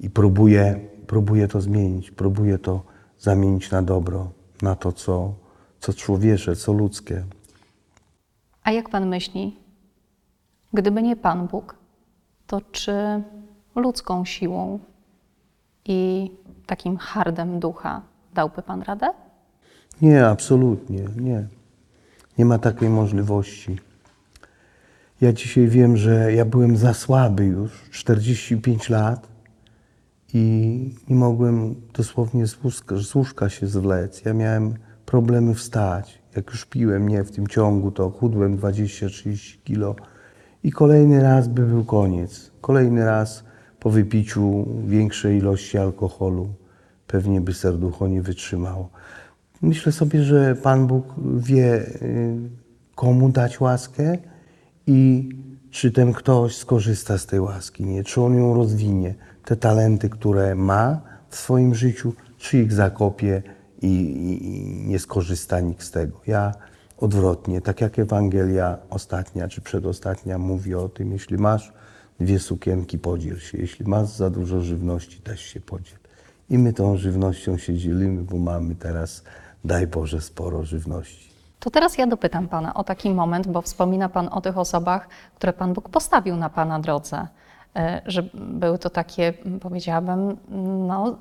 i 0.00 0.10
próbuję, 0.10 0.80
próbuję 1.06 1.48
to 1.48 1.60
zmienić, 1.60 2.10
próbuję 2.10 2.58
to 2.58 2.82
zamienić 3.18 3.70
na 3.70 3.82
dobro, 3.82 4.30
na 4.62 4.74
to, 4.74 4.92
co, 4.92 5.34
co 5.80 5.92
człowiecze, 5.92 6.56
co 6.56 6.72
ludzkie. 6.72 7.24
A 8.62 8.72
jak 8.72 8.88
pan 8.88 9.08
myśli, 9.08 9.56
gdyby 10.72 11.02
nie 11.02 11.16
Pan 11.16 11.46
Bóg, 11.46 11.74
to 12.46 12.60
czy 12.60 13.22
ludzką 13.76 14.24
siłą 14.24 14.78
i 15.88 16.30
takim 16.66 16.96
hardem 16.96 17.60
ducha 17.60 18.02
dałby 18.34 18.62
pan 18.62 18.82
radę? 18.82 19.06
Nie, 20.02 20.26
absolutnie, 20.26 21.04
nie. 21.16 21.46
Nie 22.38 22.44
ma 22.44 22.58
takiej 22.58 22.88
możliwości. 22.88 23.78
Ja 25.20 25.32
dzisiaj 25.32 25.68
wiem, 25.68 25.96
że 25.96 26.32
ja 26.32 26.44
byłem 26.44 26.76
za 26.76 26.94
słaby 26.94 27.44
już, 27.44 27.90
45 27.90 28.90
lat 28.90 29.28
i 30.34 30.94
nie 31.08 31.16
mogłem 31.16 31.74
dosłownie 31.94 32.46
z 32.46 32.64
łóżka, 32.64 32.96
z 32.96 33.14
łóżka 33.14 33.48
się 33.48 33.66
zwlec. 33.66 34.24
Ja 34.24 34.34
miałem 34.34 34.74
problemy 35.06 35.54
wstać. 35.54 36.18
Jak 36.36 36.50
już 36.50 36.64
piłem, 36.64 37.08
nie, 37.08 37.24
w 37.24 37.30
tym 37.30 37.46
ciągu 37.46 37.90
to 37.90 38.10
chudłem 38.10 38.58
20-30 38.58 39.58
kilo 39.64 39.96
i 40.62 40.72
kolejny 40.72 41.22
raz 41.22 41.48
by 41.48 41.66
był 41.66 41.84
koniec. 41.84 42.50
Kolejny 42.60 43.04
raz 43.04 43.44
po 43.80 43.90
wypiciu 43.90 44.66
większej 44.86 45.38
ilości 45.38 45.78
alkoholu 45.78 46.48
pewnie 47.06 47.40
by 47.40 47.54
serducho 47.54 48.08
nie 48.08 48.22
wytrzymało. 48.22 48.90
Myślę 49.62 49.92
sobie, 49.92 50.22
że 50.22 50.54
Pan 50.54 50.86
Bóg 50.86 51.14
wie, 51.36 51.86
y, 52.02 52.36
komu 52.94 53.28
dać 53.28 53.60
łaskę 53.60 54.18
i 54.86 55.28
czy 55.70 55.90
ten 55.90 56.12
ktoś 56.12 56.56
skorzysta 56.56 57.18
z 57.18 57.26
tej 57.26 57.40
łaski, 57.40 57.84
nie? 57.84 58.04
czy 58.04 58.20
on 58.20 58.36
ją 58.36 58.54
rozwinie, 58.54 59.14
te 59.44 59.56
talenty, 59.56 60.08
które 60.08 60.54
ma 60.54 61.00
w 61.28 61.36
swoim 61.36 61.74
życiu, 61.74 62.12
czy 62.38 62.58
ich 62.58 62.72
zakopie 62.72 63.42
i, 63.82 63.86
i, 63.86 64.46
i 64.46 64.88
nie 64.88 64.98
skorzysta 64.98 65.60
nikt 65.60 65.82
z 65.82 65.90
tego. 65.90 66.20
Ja 66.26 66.54
odwrotnie, 66.98 67.60
tak 67.60 67.80
jak 67.80 67.98
Ewangelia 67.98 68.78
ostatnia 68.90 69.48
czy 69.48 69.60
przedostatnia 69.60 70.38
mówi 70.38 70.74
o 70.74 70.88
tym, 70.88 71.12
jeśli 71.12 71.38
masz 71.38 71.72
dwie 72.20 72.38
sukienki, 72.38 72.98
podziel 72.98 73.38
się, 73.38 73.58
jeśli 73.58 73.86
masz 73.86 74.08
za 74.08 74.30
dużo 74.30 74.60
żywności, 74.60 75.20
też 75.20 75.40
się 75.40 75.60
podziel. 75.60 75.98
I 76.50 76.58
my 76.58 76.72
tą 76.72 76.96
żywnością 76.96 77.58
się 77.58 77.74
dzielimy, 77.74 78.22
bo 78.22 78.38
mamy 78.38 78.74
teraz, 78.74 79.24
daj 79.64 79.86
Boże, 79.86 80.20
sporo 80.20 80.64
żywności. 80.64 81.28
To 81.60 81.70
teraz 81.70 81.98
ja 81.98 82.06
dopytam 82.06 82.48
pana 82.48 82.74
o 82.74 82.84
taki 82.84 83.10
moment, 83.10 83.48
bo 83.48 83.62
wspomina 83.62 84.08
pan 84.08 84.28
o 84.28 84.40
tych 84.40 84.58
osobach, 84.58 85.08
które 85.34 85.52
Pan 85.52 85.72
Bóg 85.72 85.88
postawił 85.88 86.36
na 86.36 86.50
pana 86.50 86.80
drodze, 86.80 87.26
e, 87.76 88.02
że 88.06 88.22
były 88.34 88.78
to 88.78 88.90
takie, 88.90 89.34
powiedziałabym, 89.60 90.36
no, 90.86 91.18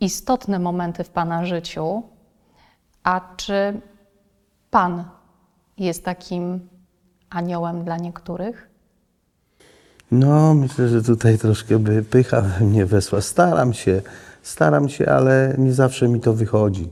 istotne 0.00 0.58
momenty 0.58 1.04
w 1.04 1.10
pana 1.10 1.44
życiu. 1.44 2.02
A 3.04 3.20
czy 3.36 3.80
pan 4.70 5.04
jest 5.78 6.04
takim 6.04 6.68
aniołem 7.30 7.84
dla 7.84 7.96
niektórych? 7.96 8.75
No, 10.10 10.54
myślę, 10.54 10.88
że 10.88 11.02
tutaj 11.02 11.38
troszkę 11.38 11.78
by 11.78 12.02
pycha 12.02 12.40
we 12.40 12.64
mnie 12.64 12.86
wesła. 12.86 13.20
Staram 13.20 13.72
się, 13.72 14.02
staram 14.42 14.88
się, 14.88 15.06
ale 15.06 15.54
nie 15.58 15.72
zawsze 15.72 16.08
mi 16.08 16.20
to 16.20 16.34
wychodzi. 16.34 16.88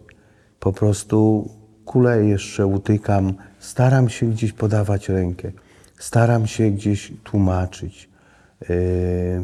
Po 0.60 0.72
prostu 0.72 1.48
kuleję 1.84 2.28
jeszcze, 2.28 2.66
utykam. 2.66 3.34
Staram 3.58 4.08
się 4.08 4.26
gdzieś 4.26 4.52
podawać 4.52 5.08
rękę. 5.08 5.52
Staram 5.98 6.46
się 6.46 6.70
gdzieś 6.70 7.12
tłumaczyć 7.24 8.08
yy, 8.68 8.68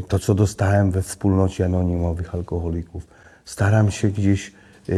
to, 0.09 0.18
co 0.18 0.35
dostałem 0.35 0.90
we 0.90 1.02
wspólnocie 1.02 1.64
anonimowych 1.64 2.35
alkoholików. 2.35 3.06
Staram 3.44 3.90
się 3.90 4.09
gdzieś 4.09 4.52
yy, 4.88 4.96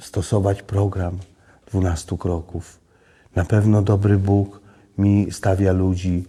stosować 0.00 0.62
program 0.62 1.18
12 1.70 2.18
kroków. 2.18 2.80
Na 3.36 3.44
pewno 3.44 3.82
dobry 3.82 4.18
Bóg 4.18 4.60
mi 4.98 5.32
stawia 5.32 5.72
ludzi, 5.72 6.24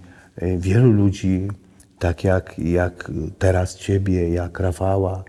wielu 0.57 0.91
ludzi, 0.91 1.47
tak 1.99 2.23
jak, 2.23 2.59
jak 2.59 3.11
teraz 3.39 3.75
Ciebie, 3.75 4.29
jak 4.29 4.59
Rafała, 4.59 5.23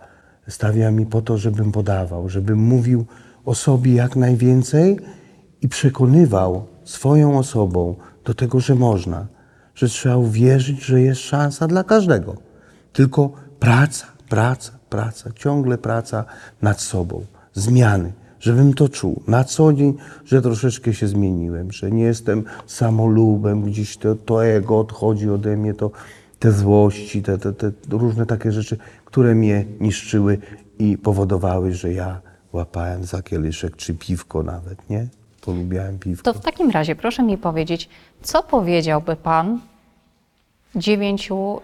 stawia 0.48 0.90
mi 0.90 1.06
po 1.06 1.22
to, 1.22 1.38
żebym 1.38 1.72
podawał, 1.72 2.28
żebym 2.28 2.58
mówił 2.58 3.06
o 3.44 3.54
sobie 3.54 3.94
jak 3.94 4.16
najwięcej 4.16 4.98
i 5.60 5.68
przekonywał 5.68 6.66
swoją 6.84 7.38
osobą 7.38 7.96
do 8.24 8.34
tego, 8.34 8.60
że 8.60 8.74
można, 8.74 9.26
że 9.74 9.88
trzeba 9.88 10.16
uwierzyć, 10.16 10.84
że 10.84 11.00
jest 11.00 11.20
szansa 11.20 11.66
dla 11.66 11.84
każdego. 11.84 12.36
Tylko 12.92 13.32
praca, 13.58 14.06
praca, 14.28 14.72
praca, 14.88 15.30
ciągle 15.32 15.78
praca 15.78 16.24
nad 16.62 16.80
sobą, 16.80 17.24
zmiany, 17.52 18.12
żebym 18.40 18.74
to 18.74 18.88
czuł 18.88 19.22
na 19.26 19.44
co 19.44 19.72
dzień, 19.72 19.94
że 20.24 20.42
troszeczkę 20.42 20.94
się 20.94 21.08
zmieniłem, 21.08 21.72
że 21.72 21.90
nie 21.90 22.02
jestem 22.02 22.44
samolubem, 22.66 23.62
gdzieś 23.62 23.96
to, 23.96 24.14
to 24.14 24.46
ego 24.46 24.78
odchodzi 24.78 25.30
ode 25.30 25.56
mnie, 25.56 25.74
to 25.74 25.90
te 26.38 26.52
złości, 26.52 27.22
te, 27.22 27.38
te, 27.38 27.52
te 27.52 27.72
różne 27.90 28.26
takie 28.26 28.52
rzeczy, 28.52 28.76
które 29.04 29.34
mnie 29.34 29.64
niszczyły 29.80 30.38
i 30.78 30.98
powodowały, 30.98 31.72
że 31.72 31.92
ja 31.92 32.20
łapałem 32.52 33.04
za 33.04 33.22
kieliszek 33.22 33.76
czy 33.76 33.94
piwko 33.94 34.42
nawet, 34.42 34.90
nie? 34.90 35.06
Polubiałem 35.40 35.98
piwko. 35.98 36.32
To 36.32 36.38
w 36.38 36.42
takim 36.42 36.70
razie 36.70 36.96
proszę 36.96 37.22
mi 37.22 37.38
powiedzieć, 37.38 37.88
co 38.22 38.42
powiedziałby 38.42 39.16
Pan 39.16 39.60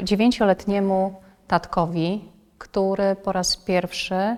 dziewięcioletniemu 0.02 1.14
tatkowi, 1.48 2.24
który 2.58 3.16
po 3.24 3.32
raz 3.32 3.56
pierwszy 3.56 4.36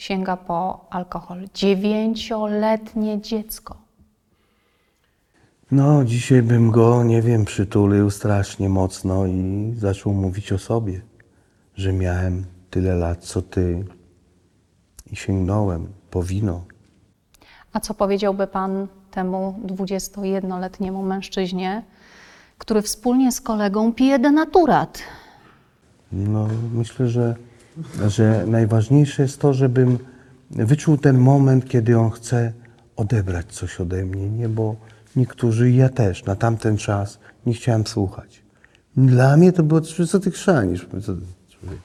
sięga 0.00 0.36
po 0.36 0.86
alkohol. 0.90 1.48
Dziewięcioletnie 1.54 3.20
dziecko. 3.20 3.76
No, 5.70 6.04
dzisiaj 6.04 6.42
bym 6.42 6.70
go, 6.70 7.04
nie 7.04 7.22
wiem, 7.22 7.44
przytulił 7.44 8.10
strasznie 8.10 8.68
mocno 8.68 9.26
i 9.26 9.72
zaczął 9.76 10.12
mówić 10.12 10.52
o 10.52 10.58
sobie, 10.58 11.00
że 11.76 11.92
miałem 11.92 12.44
tyle 12.70 12.94
lat 12.94 13.24
co 13.24 13.42
ty 13.42 13.84
i 15.10 15.16
sięgnąłem 15.16 15.92
po 16.10 16.22
wino. 16.22 16.64
A 17.72 17.80
co 17.80 17.94
powiedziałby 17.94 18.46
Pan 18.46 18.86
temu 19.10 19.60
21-letniemu 19.66 21.02
mężczyźnie, 21.02 21.82
który 22.58 22.82
wspólnie 22.82 23.32
z 23.32 23.40
kolegą 23.40 23.92
pije 23.92 24.18
denaturat? 24.18 24.98
No, 26.12 26.48
myślę, 26.74 27.08
że, 27.08 27.36
że 28.08 28.44
najważniejsze 28.46 29.22
jest 29.22 29.40
to, 29.40 29.54
żebym 29.54 29.98
wyczuł 30.50 30.96
ten 30.96 31.18
moment, 31.18 31.68
kiedy 31.68 31.98
on 31.98 32.10
chce 32.10 32.52
odebrać 32.96 33.46
coś 33.46 33.80
ode 33.80 34.04
mnie, 34.04 34.30
nie? 34.30 34.48
Bo 34.48 34.76
niektórzy, 35.16 35.70
i 35.70 35.76
ja 35.76 35.88
też, 35.88 36.24
na 36.24 36.36
tamten 36.36 36.76
czas 36.76 37.18
nie 37.46 37.54
chciałem 37.54 37.86
słuchać. 37.86 38.42
Dla 38.96 39.36
mnie 39.36 39.52
to 39.52 39.62
było, 39.62 39.80
co 39.80 40.20
ty 40.20 40.30
chrzanisz? 40.30 40.88
Co, 41.06 41.14
ty, 41.14 41.20
człowiek? 41.60 41.80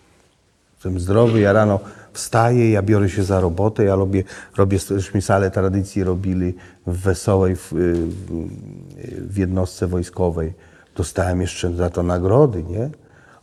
Jestem 0.73 0.99
zdrowy, 0.99 1.39
ja 1.39 1.53
rano 1.53 1.79
wstaję, 2.13 2.71
ja 2.71 2.81
biorę 2.81 3.09
się 3.09 3.23
za 3.23 3.39
robotę, 3.39 3.83
ja 3.83 3.95
robię, 3.95 4.23
robię 4.57 4.79
żeśmy 4.79 5.21
salę 5.21 5.51
tradycji 5.51 6.03
robili 6.03 6.53
w 6.87 6.97
Wesołej, 6.97 7.55
w, 7.55 7.73
y, 7.73 7.95
w, 7.95 9.31
w 9.33 9.37
jednostce 9.37 9.87
wojskowej. 9.87 10.53
Dostałem 10.97 11.41
jeszcze 11.41 11.75
za 11.75 11.89
to 11.89 12.03
nagrody, 12.03 12.63
nie? 12.63 12.89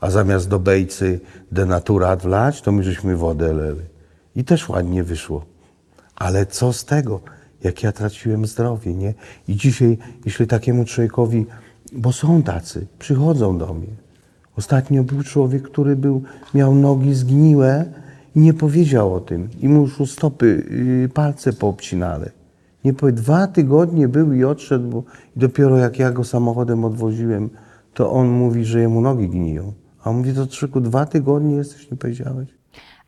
A 0.02 0.10
zamiast 0.10 0.48
do 0.48 0.58
bejcy 0.58 1.20
denaturat 1.52 2.22
wlać, 2.22 2.62
to 2.62 2.72
my 2.72 2.82
żeśmy 2.82 3.16
wodę 3.16 3.52
leli. 3.52 3.80
I 4.36 4.44
też 4.44 4.68
ładnie 4.68 5.04
wyszło. 5.04 5.44
Ale 6.16 6.46
co 6.46 6.72
z 6.72 6.84
tego, 6.84 7.20
jak 7.64 7.82
ja 7.82 7.92
traciłem 7.92 8.46
zdrowie, 8.46 8.94
nie? 8.94 9.14
I 9.48 9.56
dzisiaj, 9.56 9.98
jeśli 10.24 10.46
takiemu 10.46 10.84
człowiekowi, 10.84 11.46
bo 11.92 12.12
są 12.12 12.42
tacy, 12.42 12.86
przychodzą 12.98 13.58
do 13.58 13.74
mnie. 13.74 13.94
Ostatnio 14.56 15.04
był 15.04 15.22
człowiek, 15.22 15.62
który 15.62 15.96
był, 15.96 16.22
miał 16.54 16.74
nogi 16.74 17.14
zgniłe 17.14 17.84
i 18.36 18.40
nie 18.40 18.54
powiedział 18.54 19.14
o 19.14 19.20
tym. 19.20 19.48
I 19.60 19.68
mu 19.68 19.80
już 19.80 20.00
u 20.00 20.06
stopy 20.06 20.66
yy, 21.02 21.08
palce 21.08 21.52
poobcinane. 21.52 22.30
Nie 22.84 22.92
powie, 22.92 23.12
dwa 23.12 23.46
tygodnie 23.46 24.08
był 24.08 24.32
i 24.32 24.44
odszedł, 24.44 24.88
bo 24.88 25.02
dopiero 25.36 25.76
jak 25.76 25.98
ja 25.98 26.10
go 26.10 26.24
samochodem 26.24 26.84
odwoziłem, 26.84 27.50
to 27.94 28.12
on 28.12 28.28
mówi, 28.28 28.64
że 28.64 28.80
jemu 28.80 29.00
nogi 29.00 29.28
gniją. 29.28 29.72
A 30.04 30.10
on 30.10 30.16
mówi, 30.16 30.34
to 30.34 30.46
Trzyku, 30.46 30.80
dwa 30.80 31.06
tygodnie 31.06 31.56
jesteś, 31.56 31.90
nie 31.90 31.96
powiedziałeś? 31.96 32.48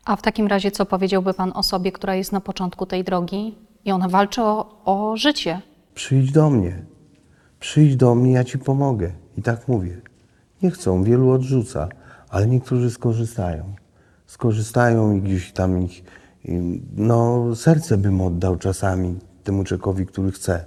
A 0.04 0.16
w 0.16 0.22
takim 0.22 0.46
razie, 0.46 0.70
co 0.70 0.87
powiedziałby 0.87 1.35
Pan 1.35 1.52
osobie, 1.54 1.92
która 1.92 2.14
jest 2.14 2.33
na 2.33 2.40
początku 2.40 2.87
tej 2.87 3.04
drogi 3.04 3.59
i 3.85 3.92
ona 3.92 4.09
walczy 4.09 4.42
o, 4.42 4.83
o 4.85 5.16
życie? 5.16 5.61
Przyjdź 5.94 6.33
do 6.33 6.50
mnie. 6.50 6.85
Przyjdź 7.61 7.96
do 7.96 8.14
mnie, 8.14 8.33
ja 8.33 8.44
ci 8.44 8.59
pomogę. 8.59 9.12
I 9.38 9.42
tak 9.42 9.68
mówię. 9.68 10.00
Nie 10.62 10.70
chcą, 10.70 11.02
wielu 11.02 11.30
odrzuca, 11.30 11.88
ale 12.28 12.46
niektórzy 12.46 12.90
skorzystają. 12.90 13.74
Skorzystają 14.26 15.16
i 15.16 15.20
gdzieś 15.20 15.52
tam 15.52 15.83
ich, 15.83 16.04
no 16.96 17.44
serce 17.54 17.96
bym 17.96 18.20
oddał 18.20 18.57
czasami 18.57 19.18
temu 19.44 19.64
człowiekowi, 19.64 20.07
który 20.07 20.33
chce. 20.33 20.64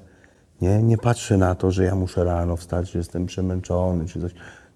Nie, 0.62 0.84
nie 0.84 0.98
patrzę 0.98 1.38
na 1.38 1.56
to, 1.56 1.72
że 1.72 1.84
ja 1.84 1.96
muszę 1.96 2.24
rano 2.24 2.58
wstać, 2.58 2.92
że 2.92 3.00
jestem 3.00 3.26
przemęczony 3.26 4.06
czy 4.06 4.22
coś. 4.22 4.32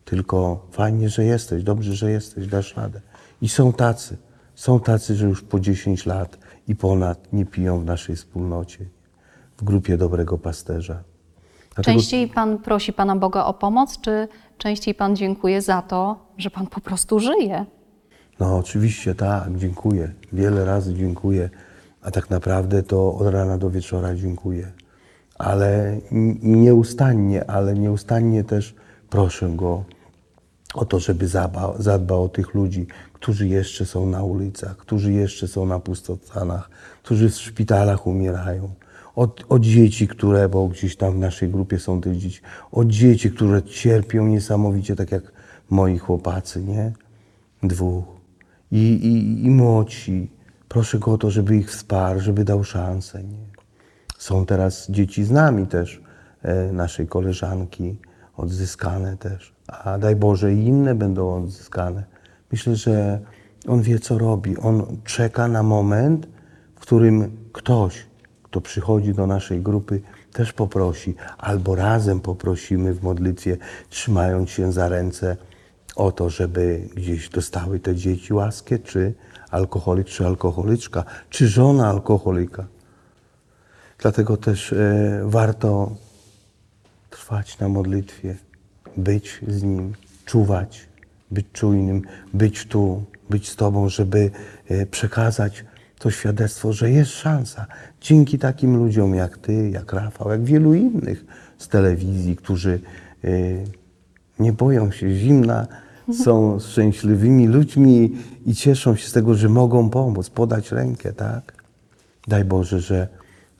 Tylko 0.05 0.65
fajnie, 0.71 1.09
że 1.09 1.23
jesteś, 1.23 1.63
dobrze, 1.63 1.93
że 1.95 2.11
jesteś, 2.11 2.47
dasz 2.47 2.77
radę. 2.77 3.01
I 3.41 3.49
są 3.49 3.73
tacy. 3.73 4.17
Są 4.55 4.79
tacy, 4.79 5.15
że 5.15 5.25
już 5.27 5.41
po 5.41 5.59
10 5.59 6.05
lat 6.05 6.37
i 6.67 6.75
ponad 6.75 7.33
nie 7.33 7.45
piją 7.45 7.79
w 7.79 7.85
naszej 7.85 8.15
wspólnocie, 8.15 8.85
w 9.57 9.63
grupie 9.63 9.97
dobrego 9.97 10.37
pasterza. 10.37 11.03
Dlatego- 11.75 11.83
Częściej 11.99 12.27
Pan 12.27 12.57
prosi 12.57 12.93
Pana 12.93 13.15
Boga 13.15 13.45
o 13.45 13.53
pomoc, 13.53 14.01
czy 14.01 14.27
częściej 14.57 14.95
Pan 14.95 15.15
dziękuje 15.15 15.61
za 15.61 15.81
to, 15.81 16.25
że 16.37 16.49
Pan 16.49 16.67
po 16.67 16.81
prostu 16.81 17.19
żyje? 17.19 17.65
No 18.39 18.57
oczywiście 18.57 19.15
tak, 19.15 19.57
dziękuję. 19.57 20.11
Wiele 20.33 20.65
razy 20.65 20.93
dziękuję, 20.93 21.49
a 22.01 22.11
tak 22.11 22.29
naprawdę 22.29 22.83
to 22.83 23.15
od 23.15 23.27
rana 23.33 23.57
do 23.57 23.69
wieczora 23.69 24.15
dziękuję. 24.15 24.71
Ale 25.39 25.97
nieustannie, 26.41 27.49
ale 27.49 27.73
nieustannie 27.73 28.43
też 28.43 28.75
proszę 29.11 29.49
Go 29.55 29.83
o 30.73 30.85
to, 30.85 30.99
żeby 30.99 31.27
zadbał, 31.27 31.81
zadbał 31.81 32.23
o 32.23 32.29
tych 32.29 32.53
ludzi, 32.53 32.87
którzy 33.13 33.47
jeszcze 33.47 33.85
są 33.85 34.05
na 34.05 34.23
ulicach, 34.23 34.77
którzy 34.77 35.13
jeszcze 35.13 35.47
są 35.47 35.65
na 35.65 35.79
pustostanach, 35.79 36.69
którzy 37.03 37.29
w 37.29 37.35
szpitalach 37.35 38.07
umierają. 38.07 38.73
O, 39.15 39.27
o 39.49 39.59
dzieci, 39.59 40.07
które, 40.07 40.49
bo 40.49 40.67
gdzieś 40.67 40.95
tam 40.95 41.13
w 41.13 41.17
naszej 41.17 41.49
grupie 41.49 41.79
są 41.79 42.01
te 42.01 42.17
dzieci, 42.17 42.41
o 42.71 42.85
dzieci, 42.85 43.31
które 43.31 43.63
cierpią 43.63 44.27
niesamowicie, 44.27 44.95
tak 44.95 45.11
jak 45.11 45.31
moi 45.69 45.97
chłopacy, 45.97 46.63
nie? 46.63 46.91
Dwóch. 47.63 48.05
I, 48.71 48.77
i, 48.77 49.45
i 49.45 49.49
młodsi. 49.49 50.31
Proszę 50.67 50.99
Go 50.99 51.11
o 51.11 51.17
to, 51.17 51.31
żeby 51.31 51.57
ich 51.57 51.69
wsparł, 51.71 52.19
żeby 52.19 52.43
dał 52.43 52.63
szansę, 52.63 53.23
nie? 53.23 53.45
Są 54.17 54.45
teraz 54.45 54.89
dzieci 54.89 55.23
z 55.23 55.31
nami 55.31 55.67
też, 55.67 56.01
e, 56.41 56.71
naszej 56.71 57.07
koleżanki, 57.07 57.95
odzyskane 58.41 59.17
też. 59.17 59.53
A 59.67 59.97
daj 59.97 60.15
Boże, 60.15 60.53
i 60.53 60.65
inne 60.65 60.95
będą 60.95 61.43
odzyskane. 61.43 62.03
Myślę, 62.51 62.75
że 62.75 63.19
On 63.67 63.81
wie, 63.81 63.99
co 63.99 64.17
robi. 64.17 64.57
On 64.57 64.97
czeka 65.05 65.47
na 65.47 65.63
moment, 65.63 66.27
w 66.75 66.79
którym 66.79 67.37
ktoś, 67.53 68.05
kto 68.43 68.61
przychodzi 68.61 69.13
do 69.13 69.27
naszej 69.27 69.61
grupy, 69.61 70.01
też 70.33 70.53
poprosi, 70.53 71.15
albo 71.37 71.75
razem 71.75 72.19
poprosimy 72.19 72.93
w 72.93 73.03
modlitwie, 73.03 73.57
trzymając 73.89 74.49
się 74.49 74.71
za 74.71 74.89
ręce, 74.89 75.37
o 75.95 76.11
to, 76.11 76.29
żeby 76.29 76.89
gdzieś 76.95 77.29
dostały 77.29 77.79
te 77.79 77.95
dzieci 77.95 78.33
łaskę, 78.33 78.79
czy 78.79 79.13
alkoholik, 79.51 80.07
czy 80.07 80.25
alkoholiczka, 80.25 81.03
czy 81.29 81.47
żona 81.47 81.89
alkoholika. 81.89 82.67
Dlatego 83.99 84.37
też 84.37 84.73
e, 84.73 85.21
warto 85.25 85.95
trwać 87.31 87.59
na 87.59 87.69
modlitwie, 87.69 88.35
być 88.97 89.39
z 89.47 89.63
Nim, 89.63 89.93
czuwać, 90.25 90.87
być 91.31 91.45
czujnym, 91.53 92.01
być 92.33 92.65
tu, 92.65 93.03
być 93.29 93.49
z 93.49 93.55
Tobą, 93.55 93.89
żeby 93.89 94.31
e, 94.69 94.85
przekazać 94.85 95.65
to 95.99 96.11
świadectwo, 96.11 96.73
że 96.73 96.91
jest 96.91 97.11
szansa. 97.11 97.65
Dzięki 98.01 98.39
takim 98.39 98.77
ludziom 98.77 99.15
jak 99.15 99.37
Ty, 99.37 99.69
jak 99.69 99.93
Rafał, 99.93 100.31
jak 100.31 100.43
wielu 100.43 100.73
innych 100.73 101.25
z 101.57 101.67
telewizji, 101.67 102.35
którzy 102.35 102.79
e, 103.23 103.29
nie 104.39 104.53
boją 104.53 104.91
się 104.91 105.15
zimna, 105.15 105.67
są 106.23 106.59
szczęśliwymi 106.59 107.47
ludźmi 107.47 108.11
i 108.45 108.55
cieszą 108.55 108.95
się 108.95 109.07
z 109.07 109.11
tego, 109.11 109.35
że 109.35 109.49
mogą 109.49 109.89
pomóc, 109.89 110.29
podać 110.29 110.71
rękę, 110.71 111.13
tak? 111.13 111.53
Daj 112.27 112.45
Boże, 112.45 112.79
że, 112.79 113.07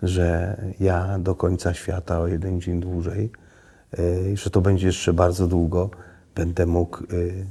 że 0.03 0.57
ja 0.79 1.19
do 1.19 1.35
końca 1.35 1.73
świata 1.73 2.19
o 2.19 2.27
jeden 2.27 2.61
dzień 2.61 2.79
dłużej, 2.79 3.40
że 4.33 4.49
to 4.49 4.61
będzie 4.61 4.87
jeszcze 4.87 5.13
bardzo 5.13 5.47
długo, 5.47 5.89
będę 6.35 6.65
mógł 6.65 7.03
y, 7.03 7.45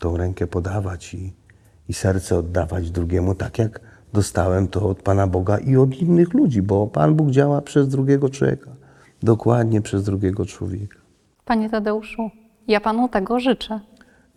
tą 0.00 0.16
rękę 0.16 0.46
podawać 0.46 1.14
i, 1.14 1.32
i 1.88 1.94
serce 1.94 2.38
oddawać 2.38 2.90
drugiemu, 2.90 3.34
tak 3.34 3.58
jak 3.58 3.80
dostałem 4.12 4.68
to 4.68 4.88
od 4.88 5.02
Pana 5.02 5.26
Boga 5.26 5.58
i 5.58 5.76
od 5.76 5.94
innych 5.94 6.34
ludzi, 6.34 6.62
bo 6.62 6.86
Pan 6.86 7.14
Bóg 7.14 7.30
działa 7.30 7.62
przez 7.62 7.88
drugiego 7.88 8.28
człowieka, 8.28 8.70
dokładnie 9.22 9.80
przez 9.80 10.04
drugiego 10.04 10.46
człowieka. 10.46 10.98
Panie 11.44 11.70
Tadeuszu, 11.70 12.30
ja 12.68 12.80
Panu 12.80 13.08
tego 13.08 13.40
życzę. 13.40 13.80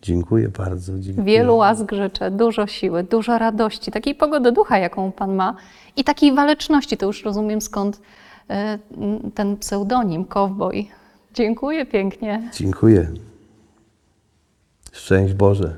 Dziękuję 0.02 0.48
bardzo. 0.48 0.98
Dziękuję. 0.98 1.26
Wielu 1.26 1.56
łask 1.56 1.92
życzę, 1.92 2.30
dużo 2.30 2.66
siły, 2.66 3.02
dużo 3.02 3.38
radości, 3.38 3.90
takiej 3.90 4.14
pogody 4.14 4.52
ducha, 4.52 4.78
jaką 4.78 5.12
Pan 5.12 5.34
ma 5.34 5.54
i 5.96 6.04
takiej 6.04 6.34
waleczności. 6.34 6.96
To 6.96 7.06
już 7.06 7.24
rozumiem 7.24 7.60
skąd 7.60 8.00
e, 8.50 8.78
ten 9.34 9.56
pseudonim, 9.56 10.24
Cowboy. 10.24 10.86
Dziękuję 11.34 11.86
pięknie. 11.86 12.50
Dziękuję. 12.54 13.12
Szczęść 14.92 15.34
Boże. 15.34 15.76